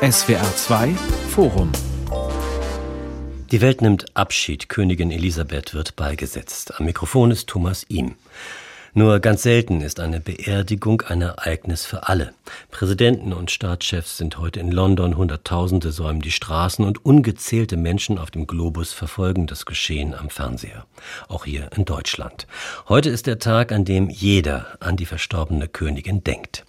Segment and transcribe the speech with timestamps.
[0.00, 0.88] SWR 2
[1.28, 1.70] Forum
[3.52, 4.68] Die Welt nimmt Abschied.
[4.68, 6.80] Königin Elisabeth wird beigesetzt.
[6.80, 8.16] Am Mikrofon ist Thomas Ihm.
[8.92, 12.34] Nur ganz selten ist eine Beerdigung ein Ereignis für alle.
[12.72, 18.32] Präsidenten und Staatschefs sind heute in London, Hunderttausende säumen die Straßen und ungezählte Menschen auf
[18.32, 20.86] dem Globus verfolgen das Geschehen am Fernseher.
[21.28, 22.48] Auch hier in Deutschland.
[22.88, 26.64] Heute ist der Tag, an dem jeder an die verstorbene Königin denkt.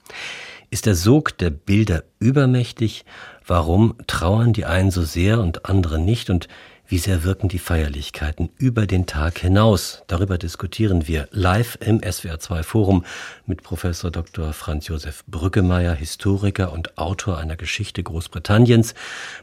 [0.76, 3.06] Ist der Sog der Bilder übermächtig?
[3.48, 6.30] Warum trauern die einen so sehr und andere nicht?
[6.30, 6.50] Und
[6.88, 10.04] wie sehr wirken die Feierlichkeiten über den Tag hinaus?
[10.06, 13.06] Darüber diskutieren wir live im SWR2 Forum
[13.48, 14.54] mit Professor Dr.
[14.54, 18.94] Franz Josef Brüggemeier, Historiker und Autor einer Geschichte Großbritanniens,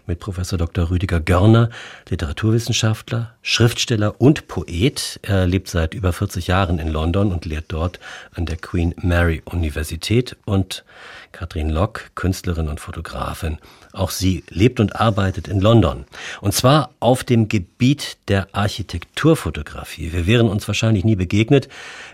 [0.06, 0.90] mit Professor Dr.
[0.90, 1.70] Rüdiger Görner,
[2.10, 5.18] Literaturwissenschaftler, Schriftsteller und Poet.
[5.22, 7.98] Er lebt seit über 40 Jahren in London und lehrt dort
[8.34, 10.84] an der Queen Mary Universität und
[11.32, 13.58] Katrin Lock, Künstlerin und Fotografin.
[13.92, 16.04] Auch sie lebt und arbeitet in London.
[16.40, 20.12] Und zwar auf dem Gebiet der Architekturfotografie.
[20.12, 21.68] Wir wären uns wahrscheinlich nie begegnet,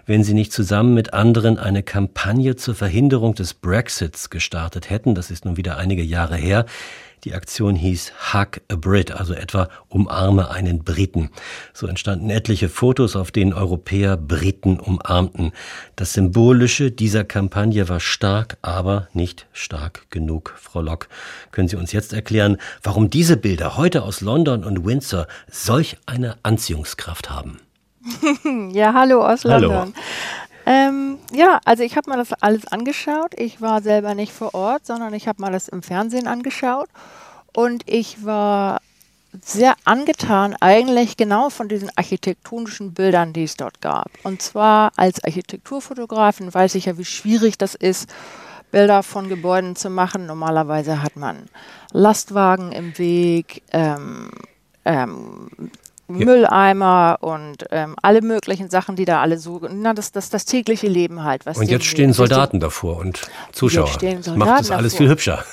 [0.06, 5.15] wenn sie nicht zusammen mit anderen eine Kampagne zur Verhinderung des Brexits gestartet hätten.
[5.15, 6.65] Das ist nun wieder einige Jahre her.
[7.25, 11.31] Die Aktion hieß Hug a Brit, also etwa umarme einen Briten.
[11.73, 15.53] So entstanden etliche Fotos, auf denen Europäer Briten umarmten.
[15.97, 20.55] Das Symbolische dieser Kampagne war stark, aber nicht stark genug.
[20.57, 21.09] Frau Lock,
[21.51, 26.37] können Sie uns jetzt erklären, warum diese Bilder heute aus London und Windsor solch eine
[26.43, 27.59] Anziehungskraft haben?
[28.73, 29.71] ja, hallo aus London.
[29.71, 29.93] Hallo.
[30.69, 33.33] Ähm, ja, also ich habe mir das alles angeschaut.
[33.39, 36.91] Ich war selber nicht vor Ort, sondern ich habe mal das im Fernsehen angeschaut.
[37.55, 38.83] Und ich war
[39.43, 44.11] sehr angetan eigentlich genau von diesen architektonischen Bildern, die es dort gab.
[44.25, 48.11] Und zwar als Architekturfotografin weiß ich ja, wie schwierig das ist,
[48.71, 50.27] Bilder von Gebäuden zu machen.
[50.27, 51.49] Normalerweise hat man
[51.93, 54.31] Lastwagen im Weg, ähm,
[54.85, 55.49] ähm,
[56.09, 56.25] ja.
[56.25, 60.88] Mülleimer und ähm, alle möglichen Sachen, die da alle so, na, das, das, das tägliche
[60.88, 61.47] Leben halt.
[61.47, 63.22] Was und jetzt stehen Soldaten davor und
[63.53, 63.91] Zuschauer.
[64.00, 64.99] Das macht das alles davor.
[64.99, 65.44] viel hübscher.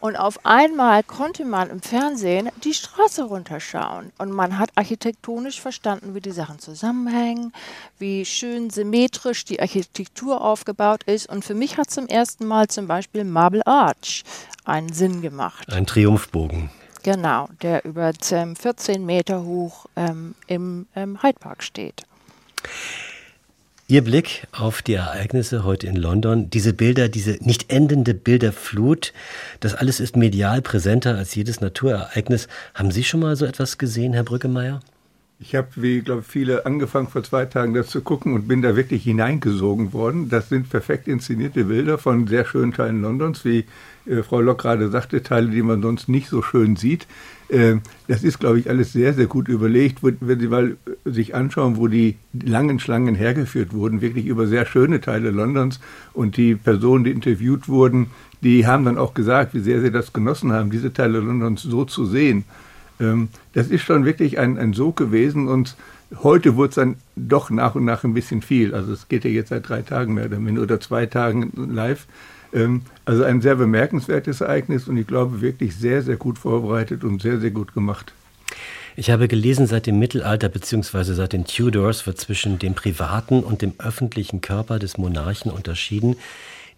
[0.00, 4.12] Und auf einmal konnte man im Fernsehen die Straße runterschauen.
[4.18, 7.52] Und man hat architektonisch verstanden, wie die Sachen zusammenhängen,
[7.98, 11.28] wie schön symmetrisch die Architektur aufgebaut ist.
[11.28, 14.22] Und für mich hat zum ersten Mal zum Beispiel Marble Arch
[14.64, 15.72] einen Sinn gemacht.
[15.72, 16.70] Ein Triumphbogen.
[17.10, 22.02] Genau, der über 14 Meter hoch ähm, im ähm, Hyde Park steht.
[23.86, 29.14] Ihr Blick auf die Ereignisse heute in London, diese Bilder, diese nicht endende Bilderflut,
[29.60, 32.46] das alles ist medial präsenter als jedes Naturereignis.
[32.74, 34.80] Haben Sie schon mal so etwas gesehen, Herr Brückemeier?
[35.40, 38.76] Ich habe, wie glaube viele, angefangen vor zwei Tagen das zu gucken und bin da
[38.76, 40.28] wirklich hineingesogen worden.
[40.28, 43.64] Das sind perfekt inszenierte Bilder von sehr schönen Teilen Londons, wie
[44.08, 47.06] äh, Frau Lock gerade sagte, Teile, die man sonst nicht so schön sieht.
[47.48, 47.76] Äh,
[48.06, 50.00] das ist, glaube ich, alles sehr, sehr gut überlegt.
[50.02, 54.66] Wenn Sie mal äh, sich anschauen, wo die langen Schlangen hergeführt wurden, wirklich über sehr
[54.66, 55.80] schöne Teile Londons
[56.12, 58.08] und die Personen, die interviewt wurden,
[58.42, 61.84] die haben dann auch gesagt, wie sehr sie das genossen haben, diese Teile Londons so
[61.84, 62.44] zu sehen.
[63.00, 65.76] Ähm, das ist schon wirklich ein, ein Sog gewesen und
[66.22, 68.74] heute wurde es dann doch nach und nach ein bisschen viel.
[68.74, 72.06] Also es geht ja jetzt seit drei Tagen mehr oder minder oder zwei Tagen live.
[72.52, 77.22] Ähm, also ein sehr bemerkenswertes Ereignis und ich glaube wirklich sehr, sehr gut vorbereitet und
[77.22, 78.12] sehr, sehr gut gemacht.
[78.96, 81.14] Ich habe gelesen, seit dem Mittelalter bzw.
[81.14, 86.16] seit den Tudors wird zwischen dem privaten und dem öffentlichen Körper des Monarchen unterschieden.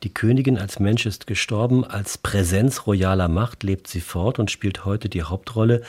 [0.03, 4.84] Die Königin als Mensch ist gestorben, als Präsenz royaler Macht lebt sie fort und spielt
[4.84, 5.82] heute die Hauptrolle.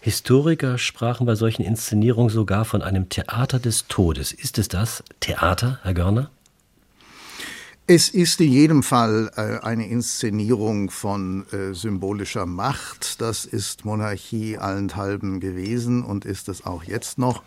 [0.00, 4.32] Historiker sprachen bei solchen Inszenierungen sogar von einem Theater des Todes.
[4.32, 6.30] Ist es das Theater, Herr Görner?
[7.86, 13.20] Es ist in jedem Fall äh, eine Inszenierung von äh, symbolischer Macht.
[13.20, 17.42] Das ist Monarchie allenthalben gewesen und ist es auch jetzt noch.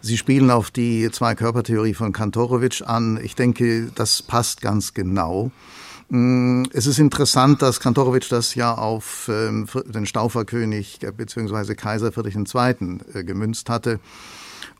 [0.00, 3.18] Sie spielen auf die Zwei-Körper-Theorie von Kantorowitsch an.
[3.20, 5.50] Ich denke, das passt ganz genau.
[6.08, 11.74] Mm, es ist interessant, dass Kantorowitsch das ja auf ähm, den Stauferkönig äh, bzw.
[11.74, 13.24] Kaiser Friedrich II.
[13.24, 13.98] Gemünzt hatte.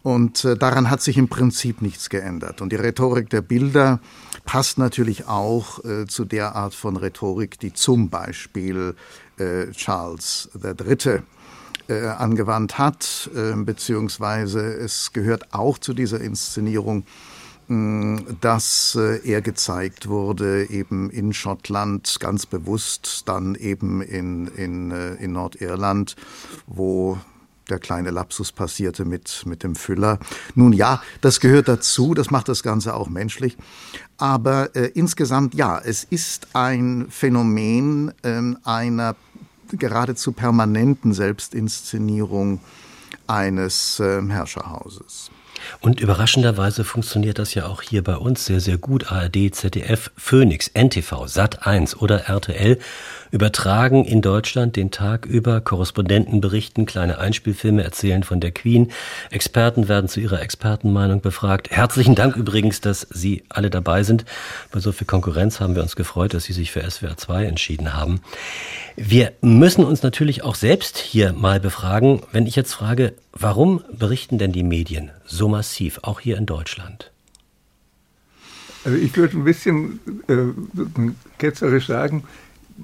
[0.02, 2.60] Und äh, daran hat sich im Prinzip nichts geändert.
[2.60, 4.00] Und die Rhetorik der Bilder
[4.44, 8.94] passt natürlich auch äh, zu der Art von Rhetorik, die zum Beispiel
[9.38, 11.22] äh, Charles III.
[11.90, 17.04] Äh, angewandt hat, äh, beziehungsweise es gehört auch zu dieser Inszenierung,
[17.66, 25.32] dass äh, er gezeigt wurde, eben in Schottland, ganz bewusst, dann eben in, in, in
[25.32, 26.14] Nordirland,
[26.68, 27.18] wo
[27.70, 30.18] der kleine Lapsus passierte mit, mit dem Füller.
[30.54, 33.56] Nun ja, das gehört dazu, das macht das Ganze auch menschlich.
[34.18, 39.16] Aber äh, insgesamt ja, es ist ein Phänomen äh, einer
[39.72, 42.60] geradezu permanenten Selbstinszenierung
[43.26, 45.30] eines äh, Herrscherhauses.
[45.80, 49.10] Und überraschenderweise funktioniert das ja auch hier bei uns sehr, sehr gut.
[49.12, 52.78] ARD, ZDF, Phoenix, NTV, Sat1 oder RTL
[53.30, 55.60] übertragen in Deutschland den Tag über.
[55.60, 58.90] Korrespondenten berichten, kleine Einspielfilme erzählen von der Queen.
[59.30, 61.70] Experten werden zu ihrer Expertenmeinung befragt.
[61.70, 64.24] Herzlichen Dank übrigens, dass Sie alle dabei sind.
[64.72, 67.94] Bei so viel Konkurrenz haben wir uns gefreut, dass Sie sich für SWR 2 entschieden
[67.94, 68.20] haben.
[68.96, 74.38] Wir müssen uns natürlich auch selbst hier mal befragen, wenn ich jetzt frage, warum berichten
[74.38, 77.10] denn die Medien so massiv, auch hier in Deutschland?
[78.84, 82.24] Also ich würde ein bisschen äh, ketzerisch sagen,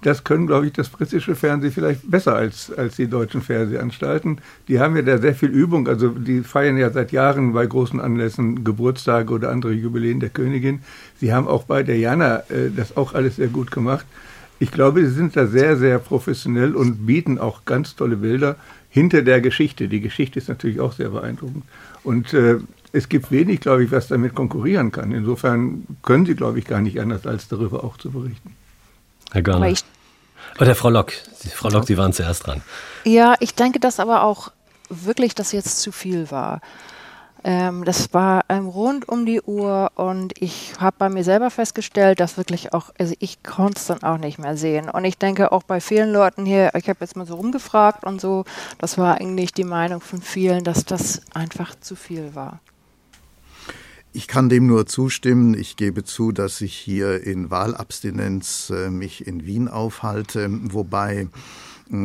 [0.02, 4.38] das können, glaube ich, das britische Fernsehen vielleicht besser als, als die deutschen Fernsehanstalten.
[4.68, 5.88] Die haben ja da sehr viel Übung.
[5.88, 10.80] Also die feiern ja seit Jahren bei großen Anlässen Geburtstage oder andere Jubiläen der Königin.
[11.18, 14.06] Sie haben auch bei der Jana äh, das auch alles sehr gut gemacht.
[14.58, 18.56] Ich glaube, sie sind da sehr, sehr professionell und bieten auch ganz tolle Bilder
[18.88, 19.88] hinter der Geschichte.
[19.88, 21.64] Die Geschichte ist natürlich auch sehr beeindruckend.
[22.04, 22.58] Und äh,
[22.92, 25.12] es gibt wenig, glaube ich, was damit konkurrieren kann.
[25.12, 28.54] Insofern können sie, glaube ich, gar nicht anders, als darüber auch zu berichten.
[29.36, 29.74] Herr Görner.
[30.58, 31.12] Oder Frau Lock.
[31.54, 32.62] Frau Lock, Sie waren zuerst dran.
[33.04, 34.50] Ja, ich denke, dass aber auch
[34.88, 36.62] wirklich das jetzt zu viel war.
[37.44, 42.18] Ähm, das war ähm, rund um die Uhr und ich habe bei mir selber festgestellt,
[42.18, 44.88] dass wirklich auch, also ich konnte es dann auch nicht mehr sehen.
[44.88, 48.20] Und ich denke auch bei vielen Leuten hier, ich habe jetzt mal so rumgefragt und
[48.20, 48.46] so,
[48.78, 52.60] das war eigentlich die Meinung von vielen, dass das einfach zu viel war.
[54.16, 55.52] Ich kann dem nur zustimmen.
[55.52, 61.28] Ich gebe zu, dass ich hier in Wahlabstinenz äh, mich in Wien aufhalte, wobei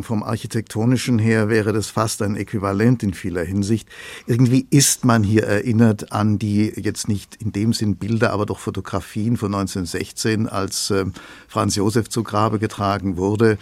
[0.01, 3.89] vom architektonischen her wäre das fast ein Äquivalent in vieler Hinsicht.
[4.27, 8.59] Irgendwie ist man hier erinnert an die jetzt nicht in dem Sinn Bilder, aber doch
[8.59, 11.05] Fotografien von 1916, als äh,
[11.47, 13.57] Franz Josef zu Grabe getragen wurde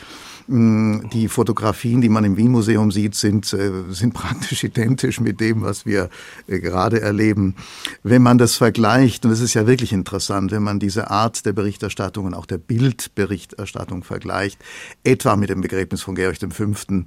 [0.50, 5.62] hm, die Fotografien, die man im Wien-Museum sieht, sind, äh, sind praktisch identisch mit dem,
[5.62, 6.10] was wir
[6.48, 7.56] äh, gerade erleben.
[8.02, 11.54] Wenn man das vergleicht, und es ist ja wirklich interessant, wenn man diese Art der
[11.54, 14.58] Berichterstattung und auch der Bildberichterstattung vergleicht,
[15.04, 17.04] etwa mit dem Begräbnis von Georg V.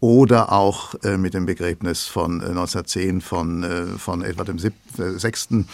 [0.00, 5.64] oder auch äh, mit dem Begräbnis von 1910 von, von Edward VI.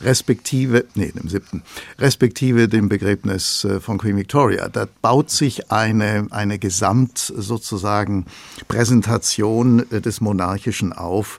[0.00, 1.62] respektive, nee, dem 7.
[1.98, 4.68] respektive dem Begräbnis von Queen Victoria.
[4.68, 8.26] Da baut sich eine, eine Gesamt sozusagen
[8.68, 11.38] Präsentation äh, des Monarchischen auf,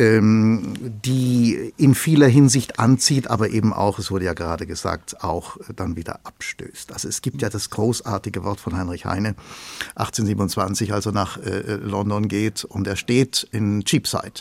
[0.00, 0.72] ähm,
[1.04, 5.94] die in vieler Hinsicht anzieht, aber eben auch, es wurde ja gerade gesagt, auch dann
[5.94, 6.92] wieder abstößt.
[6.92, 9.34] Also es gibt ja das großartige Wort von Heinrich Heine,
[9.96, 14.40] 1827, als er nach äh, London geht und er steht in Cheapside.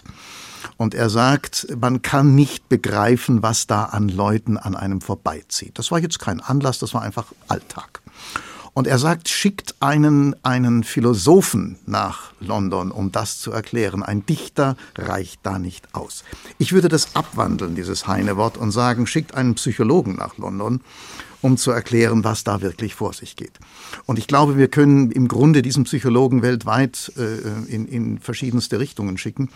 [0.78, 5.78] Und er sagt, man kann nicht begreifen, was da an Leuten an einem vorbeizieht.
[5.78, 8.02] Das war jetzt kein Anlass, das war einfach Alltag.
[8.80, 14.04] Und er sagt, schickt einen, einen Philosophen nach London, um das zu erklären.
[14.04, 16.24] Ein Dichter reicht da nicht aus.
[16.60, 20.80] Ich würde das abwandeln, dieses Heine-Wort, und sagen, schickt einen Psychologen nach London,
[21.42, 23.60] um zu erklären, was da wirklich vor sich geht.
[24.06, 29.18] Und ich glaube, wir können im Grunde diesen Psychologen weltweit äh, in, in verschiedenste Richtungen
[29.18, 29.50] schicken,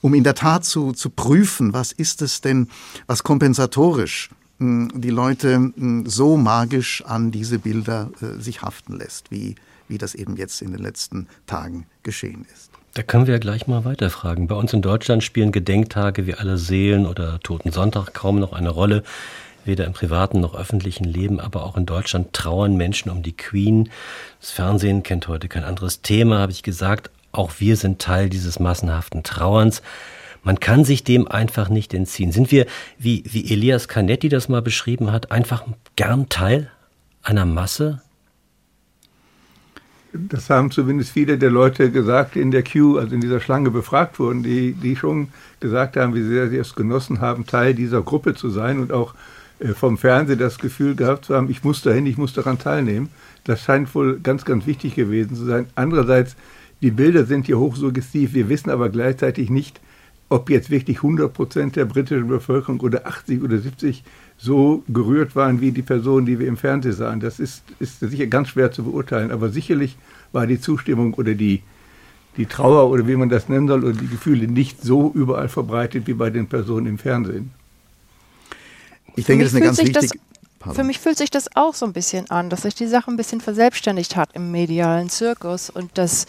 [0.00, 2.68] um in der Tat zu, zu prüfen, was ist es denn,
[3.08, 5.72] was kompensatorisch die Leute
[6.04, 9.54] so magisch an diese Bilder äh, sich haften lässt, wie,
[9.88, 12.70] wie das eben jetzt in den letzten Tagen geschehen ist.
[12.94, 14.48] Da können wir ja gleich mal weiterfragen.
[14.48, 18.70] Bei uns in Deutschland spielen Gedenktage wie aller Seelen oder Toten Sonntag kaum noch eine
[18.70, 19.02] Rolle.
[19.64, 23.90] Weder im privaten noch öffentlichen Leben, aber auch in Deutschland trauern Menschen um die Queen.
[24.40, 27.10] Das Fernsehen kennt heute kein anderes Thema, habe ich gesagt.
[27.32, 29.82] Auch wir sind Teil dieses massenhaften Trauerns.
[30.42, 32.32] Man kann sich dem einfach nicht entziehen.
[32.32, 32.66] Sind wir,
[32.98, 35.64] wie, wie Elias Canetti das mal beschrieben hat, einfach
[35.96, 36.70] gern Teil
[37.22, 38.02] einer Masse?
[40.12, 43.70] Das haben zumindest viele der Leute gesagt, die in der Queue, also in dieser Schlange
[43.70, 45.28] befragt wurden, die, die schon
[45.60, 49.14] gesagt haben, wie sehr sie es genossen haben, Teil dieser Gruppe zu sein und auch
[49.60, 53.08] äh, vom Fernsehen das Gefühl gehabt zu haben, ich muss dahin, ich muss daran teilnehmen.
[53.44, 55.66] Das scheint wohl ganz, ganz wichtig gewesen zu sein.
[55.76, 56.34] Andererseits,
[56.82, 58.34] die Bilder sind hier hochsuggestiv.
[58.34, 59.80] Wir wissen aber gleichzeitig nicht,
[60.30, 64.04] ob jetzt wirklich 100 Prozent der britischen Bevölkerung oder 80 oder 70
[64.38, 67.20] so gerührt waren wie die Personen, die wir im Fernsehen sahen.
[67.20, 69.32] Das ist, ist sicher ganz schwer zu beurteilen.
[69.32, 69.96] Aber sicherlich
[70.32, 71.62] war die Zustimmung oder die,
[72.36, 76.06] die Trauer oder wie man das nennen soll oder die Gefühle nicht so überall verbreitet
[76.06, 77.50] wie bei den Personen im Fernsehen.
[79.16, 80.20] Ich denke, das ist eine ganz wichtige.
[80.72, 83.16] Für mich fühlt sich das auch so ein bisschen an, dass sich die Sache ein
[83.16, 86.26] bisschen verselbstständigt hat im medialen Zirkus und dass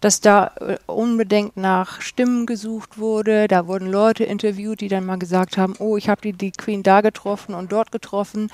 [0.00, 3.48] dass da äh, unbedingt nach Stimmen gesucht wurde.
[3.48, 6.82] Da wurden Leute interviewt, die dann mal gesagt haben, oh, ich habe die, die Queen
[6.82, 8.50] da getroffen und dort getroffen.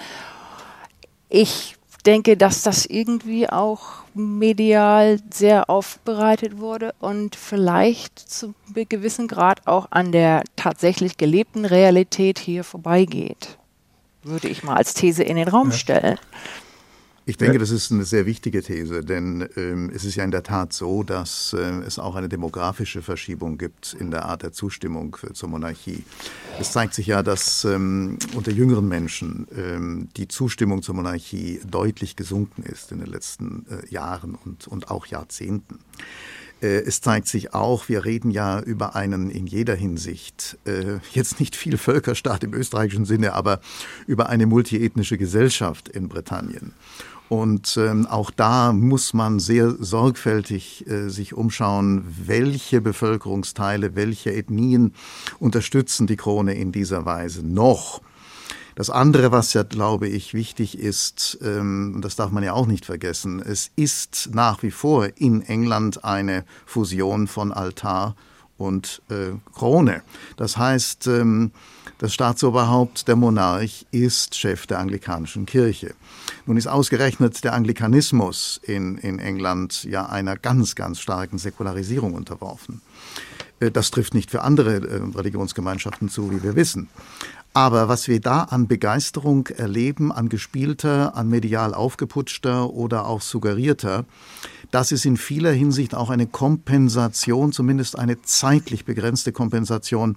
[1.28, 9.28] Ich denke, dass das irgendwie auch medial sehr aufbereitet wurde und vielleicht zu einem gewissen
[9.28, 13.56] Grad auch an der tatsächlich gelebten Realität hier vorbeigeht.
[14.22, 15.76] Würde ich mal als These in den Raum ja.
[17.24, 20.42] Ich denke, das ist eine sehr wichtige These, denn ähm, es ist ja in der
[20.42, 25.16] Tat so, dass äh, es auch eine demografische Verschiebung gibt in der Art der Zustimmung
[25.32, 26.02] zur Monarchie.
[26.58, 32.16] Es zeigt sich ja, dass ähm, unter jüngeren Menschen ähm, die Zustimmung zur Monarchie deutlich
[32.16, 35.78] gesunken ist in den letzten äh, Jahren und, und auch Jahrzehnten.
[36.60, 41.40] Äh, es zeigt sich auch, wir reden ja über einen in jeder Hinsicht, äh, jetzt
[41.40, 43.60] nicht viel Völkerstaat im österreichischen Sinne, aber
[44.06, 46.72] über eine multiethnische Gesellschaft in Britannien.
[47.32, 54.92] Und ähm, auch da muss man sehr sorgfältig äh, sich umschauen, welche Bevölkerungsteile, welche Ethnien
[55.38, 58.02] unterstützen die Krone in dieser Weise noch.
[58.74, 62.84] Das andere, was ja, glaube ich, wichtig ist, ähm, das darf man ja auch nicht
[62.84, 68.14] vergessen, es ist nach wie vor in England eine Fusion von Altar
[68.62, 70.02] und äh, Krone.
[70.36, 71.50] Das heißt, ähm,
[71.98, 75.94] das Staatsoberhaupt, der Monarch, ist Chef der anglikanischen Kirche.
[76.46, 82.80] Nun ist ausgerechnet der Anglikanismus in, in England ja einer ganz, ganz starken Säkularisierung unterworfen.
[83.60, 86.88] Äh, das trifft nicht für andere äh, Religionsgemeinschaften zu, wie wir wissen.
[87.54, 94.06] Aber was wir da an Begeisterung erleben, an gespielter, an medial aufgeputschter oder auch suggerierter,
[94.72, 100.16] das ist in vieler Hinsicht auch eine Kompensation, zumindest eine zeitlich begrenzte Kompensation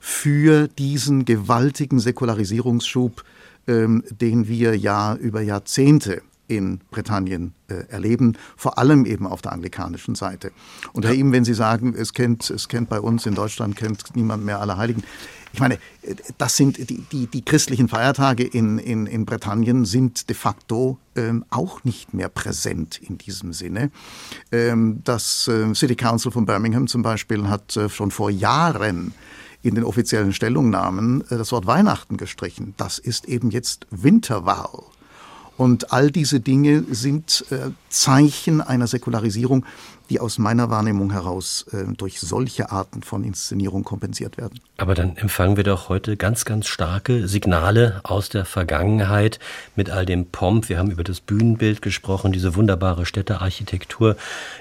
[0.00, 3.24] für diesen gewaltigen Säkularisierungsschub,
[3.66, 9.52] ähm, den wir ja über Jahrzehnte in Britannien äh, erleben, vor allem eben auf der
[9.52, 10.52] anglikanischen Seite.
[10.92, 14.16] Und Herr Ihm, wenn Sie sagen, es kennt, es kennt bei uns in Deutschland kennt
[14.16, 15.02] niemand mehr alle Heiligen,
[15.52, 15.78] ich meine,
[16.36, 21.44] das sind die, die, die christlichen Feiertage in, in, in Britannien sind de facto ähm,
[21.50, 23.90] auch nicht mehr präsent in diesem Sinne.
[24.52, 29.14] Ähm, das äh, City Council von Birmingham zum Beispiel hat äh, schon vor Jahren
[29.62, 32.74] in den offiziellen Stellungnahmen äh, das Wort Weihnachten gestrichen.
[32.76, 34.82] Das ist eben jetzt Winterwahl.
[35.56, 39.66] Und all diese Dinge sind äh, Zeichen einer Säkularisierung,
[40.10, 44.60] die aus meiner Wahrnehmung heraus äh, durch solche Arten von Inszenierung kompensiert werden.
[44.76, 49.38] Aber dann empfangen wir doch heute ganz, ganz starke Signale aus der Vergangenheit
[49.76, 50.68] mit all dem Pomp.
[50.68, 54.16] Wir haben über das Bühnenbild gesprochen, diese wunderbare Städtearchitektur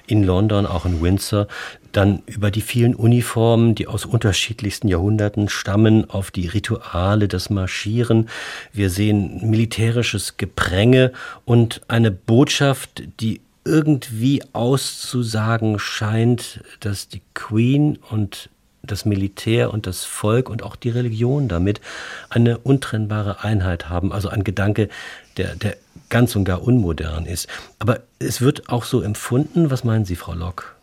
[0.05, 1.47] in London, auch in Windsor.
[1.93, 8.29] Dann über die vielen Uniformen, die aus unterschiedlichsten Jahrhunderten stammen, auf die Rituale, das Marschieren.
[8.73, 11.13] Wir sehen militärisches Gepränge
[11.45, 18.49] und eine Botschaft, die irgendwie auszusagen scheint, dass die Queen und
[18.83, 21.81] das Militär und das Volk und auch die Religion damit
[22.29, 24.13] eine untrennbare Einheit haben.
[24.13, 24.89] Also ein Gedanke,
[25.35, 25.77] der, der
[26.09, 27.47] ganz und gar unmodern ist.
[27.79, 29.69] Aber es wird auch so empfunden.
[29.69, 30.75] Was meinen Sie, Frau Lock?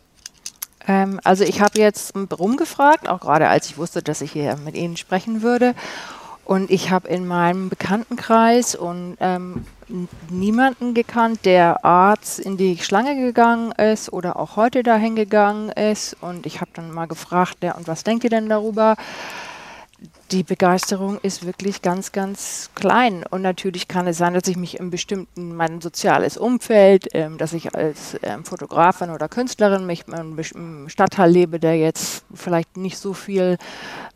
[0.87, 4.75] Ähm, also ich habe jetzt rumgefragt, auch gerade als ich wusste, dass ich hier mit
[4.75, 5.73] Ihnen sprechen würde.
[6.43, 9.65] Und ich habe in meinem Bekanntenkreis und ähm,
[10.29, 16.15] niemanden gekannt, der Arzt in die Schlange gegangen ist oder auch heute dahin gegangen ist.
[16.21, 18.95] Und ich habe dann mal gefragt, ja, und was denkt ihr denn darüber?
[20.31, 23.23] Die Begeisterung ist wirklich ganz, ganz klein.
[23.29, 27.53] Und natürlich kann es sein, dass ich mich im bestimmten, mein soziales Umfeld, ähm, dass
[27.53, 30.05] ich als ähm, Fotografin oder Künstlerin mich
[30.55, 33.57] im Stadtteil lebe, der jetzt vielleicht nicht so viel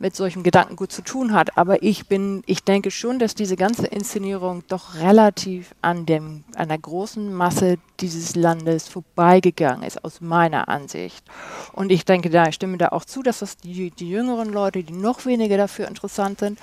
[0.00, 1.56] mit solchem Gedankengut zu tun hat.
[1.56, 6.68] Aber ich bin, ich denke schon, dass diese ganze Inszenierung doch relativ an dem, an
[6.68, 11.24] der großen Masse dieses Landes vorbeigegangen ist, aus meiner Ansicht.
[11.72, 14.82] Und ich denke, da ich stimme da auch zu, dass das die, die jüngeren Leute,
[14.82, 16.58] die noch weniger dafür interessant sind,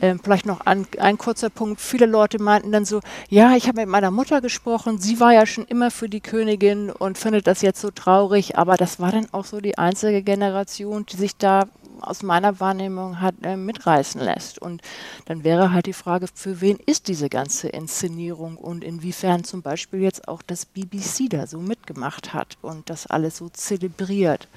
[0.00, 1.80] ähm, vielleicht noch ein, ein, kurzer Punkt.
[1.80, 5.46] Viele Leute meinten dann so, ja, ich habe mit meiner Mutter gesprochen, sie war ja
[5.46, 9.28] schon immer für die Königin und findet das jetzt so traurig, aber das war dann
[9.32, 11.68] auch so die einzige Generation, die sich da
[12.00, 14.58] aus meiner Wahrnehmung hat äh, mitreißen lässt.
[14.58, 14.82] Und
[15.26, 20.00] dann wäre halt die Frage, für wen ist diese ganze Inszenierung und inwiefern zum Beispiel
[20.00, 24.48] jetzt auch das BBC da so mitgemacht hat und das alles so zelebriert.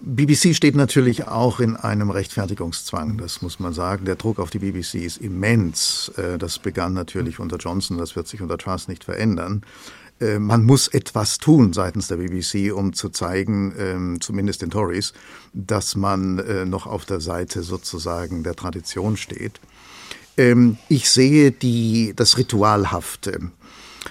[0.00, 4.04] BBC steht natürlich auch in einem Rechtfertigungszwang, das muss man sagen.
[4.04, 6.10] Der Druck auf die BBC ist immens.
[6.16, 9.62] Äh, das begann natürlich unter Johnson, das wird sich unter Truss nicht verändern.
[10.20, 15.12] Äh, man muss etwas tun seitens der BBC, um zu zeigen, ähm, zumindest den Tories,
[15.52, 19.60] dass man äh, noch auf der Seite sozusagen der Tradition steht.
[20.36, 23.50] Ähm, ich sehe die, das Ritualhafte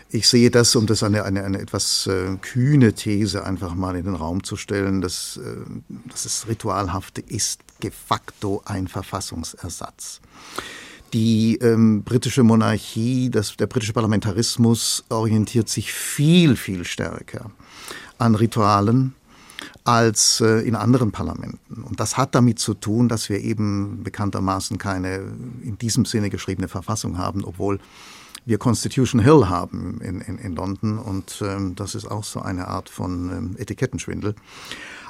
[0.10, 4.06] Ich sehe das, um das eine, eine, eine etwas äh, kühne These einfach mal in
[4.06, 5.56] den Raum zu stellen, dass, äh,
[6.10, 10.22] dass das Ritualhafte ist de facto ein Verfassungsersatz.
[11.13, 17.51] Die ähm, britische Monarchie, das, der britische Parlamentarismus orientiert sich viel, viel stärker
[18.18, 19.13] an Ritualen
[19.84, 21.84] als äh, in anderen Parlamenten.
[21.84, 25.22] Und das hat damit zu tun, dass wir eben bekanntermaßen keine
[25.63, 27.80] in diesem Sinne geschriebene Verfassung haben, obwohl
[28.48, 32.70] wir Constitution Hill haben in, in, in London und ähm, das ist auch so eine
[32.70, 34.36] Art von ähm, Etikettenschwindel.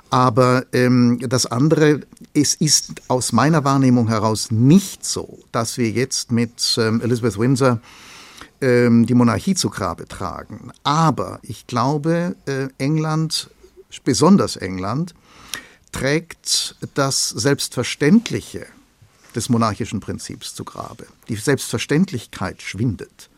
[0.09, 2.01] Aber ähm, das andere,
[2.33, 7.79] es ist aus meiner Wahrnehmung heraus nicht so, dass wir jetzt mit ähm, Elizabeth Windsor
[8.59, 10.71] ähm, die Monarchie zu Grabe tragen.
[10.83, 13.51] Aber ich glaube, äh, England,
[14.03, 15.13] besonders England,
[15.91, 18.65] trägt das Selbstverständliche
[19.37, 21.05] des monarchischen Prinzips zu Grabe.
[21.29, 23.29] Die Selbstverständlichkeit schwindet.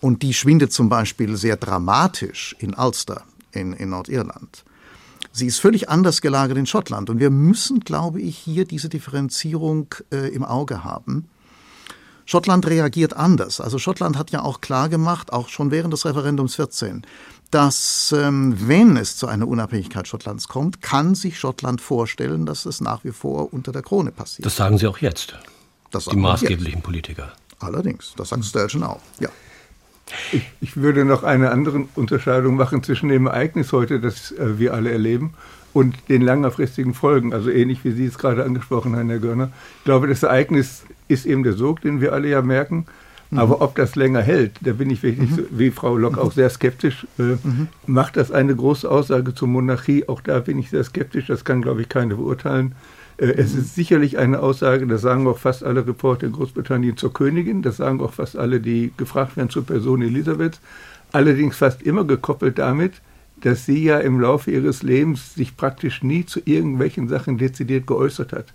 [0.00, 4.64] Und die schwindet zum Beispiel sehr dramatisch in Ulster in, in Nordirland.
[5.32, 7.10] Sie ist völlig anders gelagert in Schottland.
[7.10, 11.28] Und wir müssen, glaube ich, hier diese Differenzierung äh, im Auge haben.
[12.26, 13.60] Schottland reagiert anders.
[13.60, 17.02] Also Schottland hat ja auch klar gemacht, auch schon während des Referendums 14,
[17.54, 22.80] dass ähm, wenn es zu einer Unabhängigkeit Schottlands kommt, kann sich Schottland vorstellen, dass es
[22.80, 24.44] nach wie vor unter der Krone passiert.
[24.44, 25.38] Das sagen Sie auch jetzt.
[25.92, 26.82] Das die maßgeblichen jetzt.
[26.82, 27.32] Politiker.
[27.60, 29.00] Allerdings, das sagt Sturgeon auch.
[29.20, 29.28] Ja.
[30.32, 34.74] Ich, ich, würde noch eine andere Unterscheidung machen zwischen dem Ereignis heute, das äh, wir
[34.74, 35.34] alle erleben,
[35.72, 37.32] und den langfristigen Folgen.
[37.32, 39.50] Also ähnlich wie Sie es gerade angesprochen haben, Herr Görner.
[39.78, 42.86] Ich glaube, das Ereignis ist eben der Sog, den wir alle ja merken.
[43.34, 43.40] Mhm.
[43.40, 45.34] Aber ob das länger hält, da bin ich wirklich, mhm.
[45.34, 47.06] so, wie Frau Locke, auch sehr skeptisch.
[47.18, 47.68] Äh, mhm.
[47.86, 50.08] Macht das eine große Aussage zur Monarchie?
[50.08, 51.26] Auch da bin ich sehr skeptisch.
[51.26, 52.74] Das kann, glaube ich, keiner beurteilen.
[53.16, 57.12] Äh, es ist sicherlich eine Aussage, das sagen auch fast alle Reporter in Großbritannien zur
[57.12, 60.60] Königin, das sagen auch fast alle, die gefragt werden zur Person Elisabeth.
[61.12, 62.94] Allerdings fast immer gekoppelt damit,
[63.40, 68.32] dass sie ja im Laufe ihres Lebens sich praktisch nie zu irgendwelchen Sachen dezidiert geäußert
[68.32, 68.46] hat.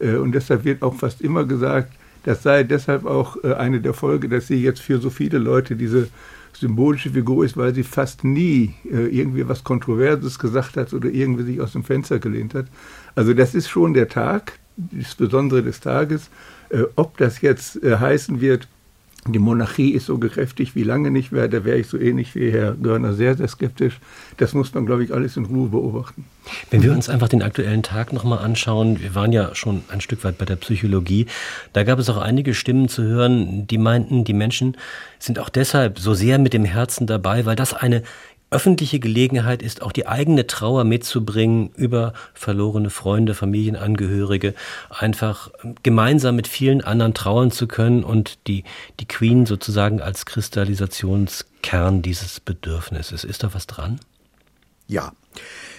[0.00, 1.92] Äh, und deshalb wird auch fast immer gesagt,
[2.24, 5.76] das sei deshalb auch äh, eine der Folge, dass sie jetzt für so viele Leute
[5.76, 6.08] diese
[6.52, 11.60] symbolische Figur ist, weil sie fast nie irgendwie was Kontroverses gesagt hat oder irgendwie sich
[11.60, 12.66] aus dem Fenster gelehnt hat.
[13.16, 16.30] Also das ist schon der Tag, das Besondere des Tages.
[16.70, 18.68] Äh, ob das jetzt äh, heißen wird,
[19.26, 22.50] die Monarchie ist so gekräftig wie lange nicht mehr, da wäre ich so ähnlich wie
[22.50, 23.98] Herr Görner sehr, sehr skeptisch.
[24.36, 26.26] Das muss man, glaube ich, alles in Ruhe beobachten.
[26.70, 30.24] Wenn wir uns einfach den aktuellen Tag nochmal anschauen, wir waren ja schon ein Stück
[30.24, 31.26] weit bei der Psychologie,
[31.72, 34.76] da gab es auch einige Stimmen zu hören, die meinten, die Menschen
[35.18, 38.02] sind auch deshalb so sehr mit dem Herzen dabei, weil das eine
[38.54, 44.54] öffentliche Gelegenheit ist, auch die eigene Trauer mitzubringen über verlorene Freunde, Familienangehörige,
[44.90, 45.50] einfach
[45.82, 48.62] gemeinsam mit vielen anderen trauern zu können und die,
[49.00, 53.24] die Queen sozusagen als Kristallisationskern dieses Bedürfnisses.
[53.24, 53.98] Ist da was dran?
[54.86, 55.12] Ja.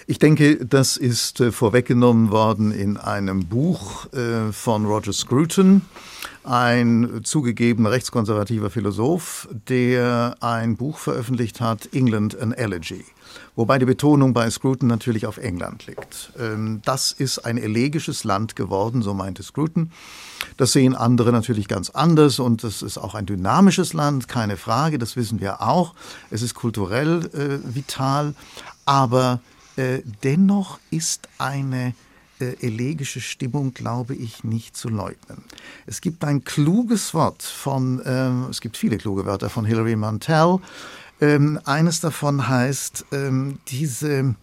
[0.08, 5.82] Ich denke, das ist äh, vorweggenommen worden in einem Buch äh, von Roger Scruton,
[6.44, 13.04] ein zugegeben rechtskonservativer Philosoph, der ein Buch veröffentlicht hat, England an Elegy.
[13.56, 16.30] Wobei die Betonung bei Scruton natürlich auf England liegt.
[16.38, 19.90] Ähm, das ist ein elegisches Land geworden, so meinte Scruton.
[20.56, 24.98] Das sehen andere natürlich ganz anders und es ist auch ein dynamisches Land, keine Frage,
[24.98, 25.94] das wissen wir auch.
[26.30, 28.34] Es ist kulturell äh, vital,
[28.84, 29.40] aber
[29.76, 31.94] äh, dennoch ist eine
[32.38, 35.42] äh, elegische Stimmung, glaube ich, nicht zu leugnen.
[35.86, 40.58] Es gibt ein kluges Wort von, ähm, es gibt viele kluge Wörter von Hilary Mantel.
[41.20, 44.34] Ähm, eines davon heißt, ähm, diese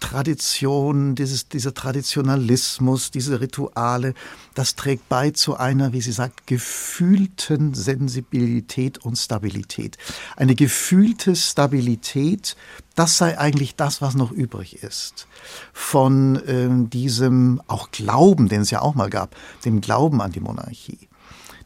[0.00, 4.14] Tradition, dieses, dieser Traditionalismus, diese Rituale,
[4.54, 9.98] das trägt bei zu einer, wie sie sagt, gefühlten Sensibilität und Stabilität.
[10.36, 12.56] Eine gefühlte Stabilität,
[12.94, 15.26] das sei eigentlich das, was noch übrig ist
[15.72, 19.34] von ähm, diesem auch Glauben, den es ja auch mal gab,
[19.64, 21.08] dem Glauben an die Monarchie.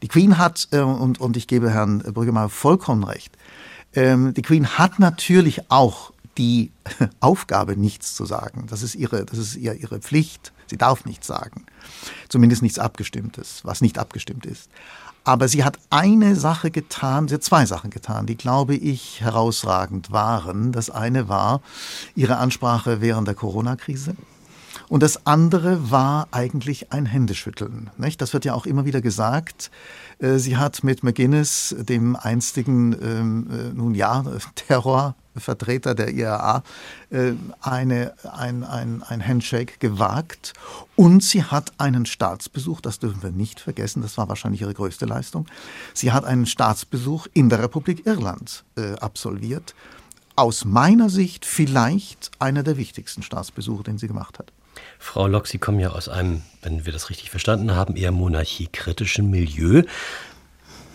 [0.01, 3.37] Die Queen hat, äh, und, und ich gebe Herrn Brüggemann vollkommen recht,
[3.93, 6.71] ähm, die Queen hat natürlich auch die
[7.19, 8.67] Aufgabe, nichts zu sagen.
[8.69, 10.53] Das ist ihre, das ist ihr, ihre Pflicht.
[10.67, 11.65] Sie darf nichts sagen.
[12.29, 14.69] Zumindest nichts Abgestimmtes, was nicht abgestimmt ist.
[15.23, 20.11] Aber sie hat eine Sache getan, sie hat zwei Sachen getan, die, glaube ich, herausragend
[20.11, 20.71] waren.
[20.71, 21.61] Das eine war
[22.15, 24.15] ihre Ansprache während der Corona-Krise.
[24.87, 27.91] Und das andere war eigentlich ein Händeschütteln.
[27.97, 28.19] Nicht?
[28.21, 29.71] Das wird ja auch immer wieder gesagt.
[30.19, 34.23] Äh, sie hat mit McGuinness, dem einstigen, ähm, äh, nun ja,
[34.55, 36.63] Terror Vertreter der IAA
[37.09, 40.53] äh, eine, ein, ein, ein Handshake gewagt
[40.95, 45.05] und sie hat einen Staatsbesuch, das dürfen wir nicht vergessen, das war wahrscheinlich ihre größte
[45.05, 45.47] Leistung.
[45.93, 49.75] Sie hat einen Staatsbesuch in der Republik Irland äh, absolviert.
[50.35, 54.51] Aus meiner Sicht vielleicht einer der wichtigsten Staatsbesuche, den sie gemacht hat.
[54.97, 59.29] Frau Locke, Sie kommen ja aus einem, wenn wir das richtig verstanden haben, eher monarchiekritischen
[59.29, 59.83] Milieu.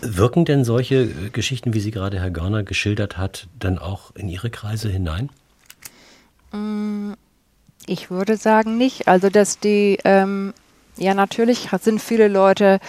[0.00, 4.28] Wirken denn solche äh, Geschichten, wie sie gerade Herr Görner geschildert hat, dann auch in
[4.28, 5.30] Ihre Kreise hinein?
[6.52, 7.12] Mm,
[7.86, 9.08] ich würde sagen nicht.
[9.08, 10.52] Also, dass die, ähm,
[10.96, 12.80] ja, natürlich sind viele Leute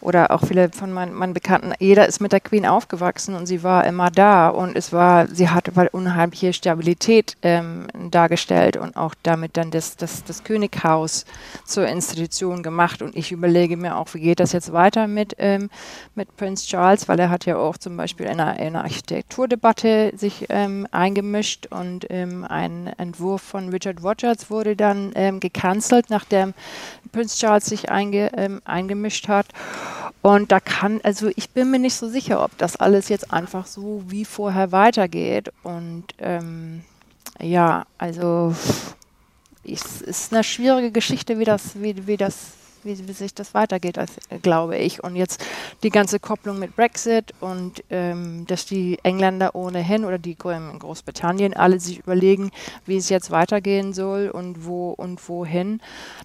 [0.00, 3.62] oder auch viele von meinen, meinen, Bekannten, jeder ist mit der Queen aufgewachsen und sie
[3.62, 9.56] war immer da und es war, sie halt unheimliche Stabilität ähm, dargestellt und auch damit
[9.56, 11.24] dann das, das, das Könighaus
[11.64, 15.68] zur Institution gemacht und ich überlege mir auch, wie geht das jetzt weiter mit, ähm,
[16.14, 20.12] mit Prince Charles, weil er hat ja auch zum Beispiel in einer, in einer Architekturdebatte
[20.16, 26.54] sich ähm, eingemischt und ähm, ein Entwurf von Richard Rogers wurde dann ähm, gecancelt, nachdem
[27.12, 29.46] Prince Charles sich einge, ähm, eingemischt hat.
[30.22, 33.66] Und da kann, also ich bin mir nicht so sicher, ob das alles jetzt einfach
[33.66, 35.52] so wie vorher weitergeht.
[35.62, 36.82] Und ähm,
[37.40, 38.54] ja, also
[39.64, 43.98] es ist eine schwierige Geschichte, wie das, wie, wie das wie, wie sich das weitergeht,
[44.42, 45.02] glaube ich.
[45.02, 45.44] Und jetzt
[45.82, 51.54] die ganze Kopplung mit Brexit und ähm, dass die Engländer ohnehin oder die in Großbritannien
[51.54, 52.50] alle sich überlegen,
[52.86, 55.80] wie es jetzt weitergehen soll und wo und wohin,